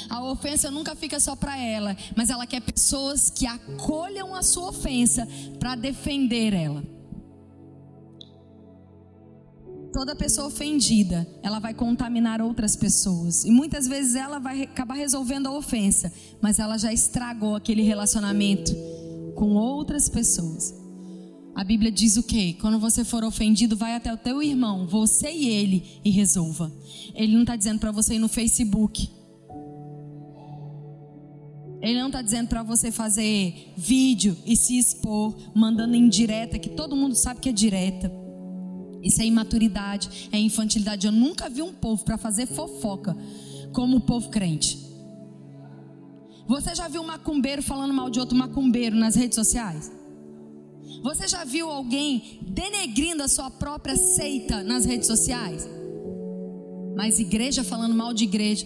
A 0.10 0.24
ofensa 0.24 0.70
nunca 0.70 0.96
fica 0.96 1.20
só 1.20 1.36
para 1.36 1.58
ela, 1.58 1.98
mas 2.16 2.30
ela 2.30 2.46
quer 2.46 2.62
pessoas 2.62 3.30
que 3.30 3.48
acolham 3.48 4.36
a 4.36 4.44
sua 4.44 4.70
ofensa 4.70 5.28
para 5.60 5.76
defender 5.76 6.54
ela. 6.54 6.84
Toda 9.92 10.16
pessoa 10.16 10.48
ofendida, 10.48 11.28
ela 11.42 11.60
vai 11.60 11.74
contaminar 11.74 12.42
outras 12.42 12.76
pessoas. 12.76 13.44
E 13.44 13.52
muitas 13.52 13.88
vezes 13.88 14.16
ela 14.16 14.38
vai 14.38 14.64
acabar 14.64 14.94
resolvendo 14.94 15.48
a 15.48 15.58
ofensa, 15.58 16.14
mas 16.40 16.60
ela 16.60 16.78
já 16.78 16.94
estragou 16.94 17.56
aquele 17.56 17.82
relacionamento 17.82 18.72
com 19.36 19.56
outras 19.56 20.08
pessoas. 20.08 20.76
A 21.56 21.64
Bíblia 21.64 21.92
diz 21.92 22.18
o 22.18 22.24
quê? 22.24 22.56
Quando 22.62 22.80
você 22.80 23.04
for 23.04 23.24
ofendido, 23.24 23.76
vai 23.76 23.96
até 23.96 24.14
o 24.14 24.18
teu 24.18 24.42
irmão, 24.44 24.88
você 24.88 25.32
e 25.32 25.50
ele, 25.50 26.00
e 26.06 26.12
resolva. 26.12 26.72
Ele 27.16 27.34
não 27.34 27.42
está 27.42 27.56
dizendo 27.56 27.80
para 27.80 27.92
você 27.92 28.16
ir 28.16 28.20
no 28.20 28.30
Facebook. 28.30 29.10
Ele 31.82 32.00
não 32.00 32.08
está 32.08 32.22
dizendo 32.22 32.48
para 32.48 32.62
você 32.62 32.92
fazer 32.92 33.74
vídeo 33.76 34.38
e 34.46 34.56
se 34.56 34.78
expor, 34.78 35.36
mandando 35.56 35.96
em 35.96 36.10
direta, 36.10 36.60
que 36.60 36.70
todo 36.70 36.96
mundo 36.96 37.16
sabe 37.16 37.40
que 37.40 37.50
é 37.50 37.54
direta. 37.54 38.19
Isso 39.02 39.22
é 39.22 39.26
imaturidade, 39.26 40.30
é 40.32 40.40
infantilidade. 40.40 41.08
Eu 41.08 41.14
nunca 41.14 41.50
vi 41.50 41.62
um 41.62 41.74
povo 41.74 42.04
para 42.04 42.18
fazer 42.18 42.46
fofoca 42.46 43.16
como 43.74 43.98
o 43.98 44.02
povo 44.02 44.30
crente. 44.30 44.78
Você 46.48 46.74
já 46.74 46.88
viu 46.88 47.02
um 47.02 47.06
macumbeiro 47.06 47.62
falando 47.62 47.94
mal 47.94 48.10
de 48.10 48.20
outro 48.20 48.36
macumbeiro 48.36 48.96
nas 48.96 49.16
redes 49.16 49.36
sociais? 49.36 49.92
Você 51.04 51.28
já 51.28 51.44
viu 51.44 51.70
alguém 51.70 52.40
denegrindo 52.42 53.24
a 53.24 53.28
sua 53.28 53.50
própria 53.50 53.96
seita 53.96 54.64
nas 54.64 54.84
redes 54.84 55.08
sociais? 55.08 55.70
Mas 56.96 57.20
igreja 57.20 57.64
falando 57.64 57.96
mal 57.96 58.14
de 58.14 58.24
igreja, 58.26 58.66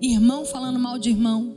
irmão 0.00 0.44
falando 0.44 0.78
mal 0.78 0.98
de 0.98 1.10
irmão. 1.10 1.54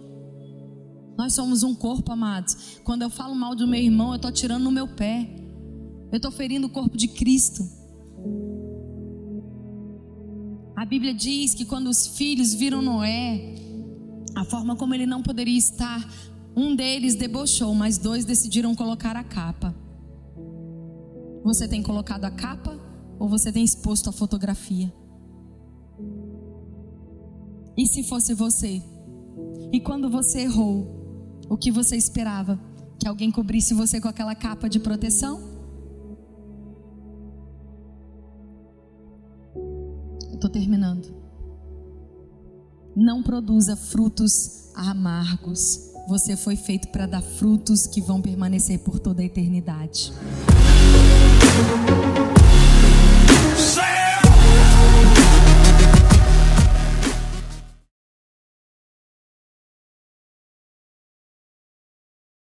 Nós 1.17 1.33
somos 1.33 1.63
um 1.63 1.73
corpo, 1.73 2.11
amados. 2.11 2.79
Quando 2.83 3.03
eu 3.03 3.09
falo 3.09 3.33
mal 3.33 3.55
do 3.55 3.67
meu 3.67 3.79
irmão, 3.79 4.09
eu 4.09 4.17
estou 4.17 4.31
tirando 4.31 4.63
no 4.63 4.71
meu 4.71 4.87
pé. 4.87 5.42
Eu 6.13 6.17
estou 6.17 6.31
ferindo 6.31 6.67
o 6.67 6.69
corpo 6.69 6.95
de 6.95 7.07
Cristo. 7.07 7.67
A 10.75 10.85
Bíblia 10.85 11.11
diz 11.11 11.55
que 11.55 11.65
quando 11.65 11.87
os 11.87 12.05
filhos 12.05 12.53
viram 12.53 12.83
Noé, 12.83 13.55
a 14.35 14.45
forma 14.45 14.75
como 14.75 14.93
ele 14.93 15.07
não 15.07 15.23
poderia 15.23 15.57
estar, 15.57 16.07
um 16.55 16.75
deles 16.75 17.15
debochou, 17.15 17.73
mas 17.73 17.97
dois 17.97 18.25
decidiram 18.25 18.75
colocar 18.75 19.15
a 19.15 19.23
capa. 19.23 19.73
Você 21.43 21.67
tem 21.67 21.81
colocado 21.81 22.25
a 22.25 22.31
capa 22.31 22.79
ou 23.17 23.27
você 23.27 23.51
tem 23.51 23.63
exposto 23.63 24.07
a 24.07 24.13
fotografia? 24.13 24.93
E 27.75 27.87
se 27.87 28.03
fosse 28.03 28.35
você? 28.35 28.83
E 29.71 29.79
quando 29.79 30.11
você 30.11 30.41
errou, 30.41 31.41
o 31.49 31.57
que 31.57 31.71
você 31.71 31.95
esperava? 31.95 32.59
Que 32.99 33.07
alguém 33.07 33.31
cobrisse 33.31 33.73
você 33.73 33.99
com 33.99 34.07
aquela 34.07 34.35
capa 34.35 34.69
de 34.69 34.79
proteção? 34.79 35.52
Terminando. 40.53 41.13
Não 42.95 43.21
produza 43.21 43.75
frutos 43.75 44.71
amargos. 44.75 45.91
Você 46.07 46.37
foi 46.37 46.55
feito 46.55 46.87
para 46.89 47.07
dar 47.07 47.21
frutos 47.21 47.87
que 47.87 47.99
vão 47.99 48.21
permanecer 48.21 48.79
por 48.79 48.99
toda 48.99 49.21
a 49.21 49.25
eternidade. 49.25 50.13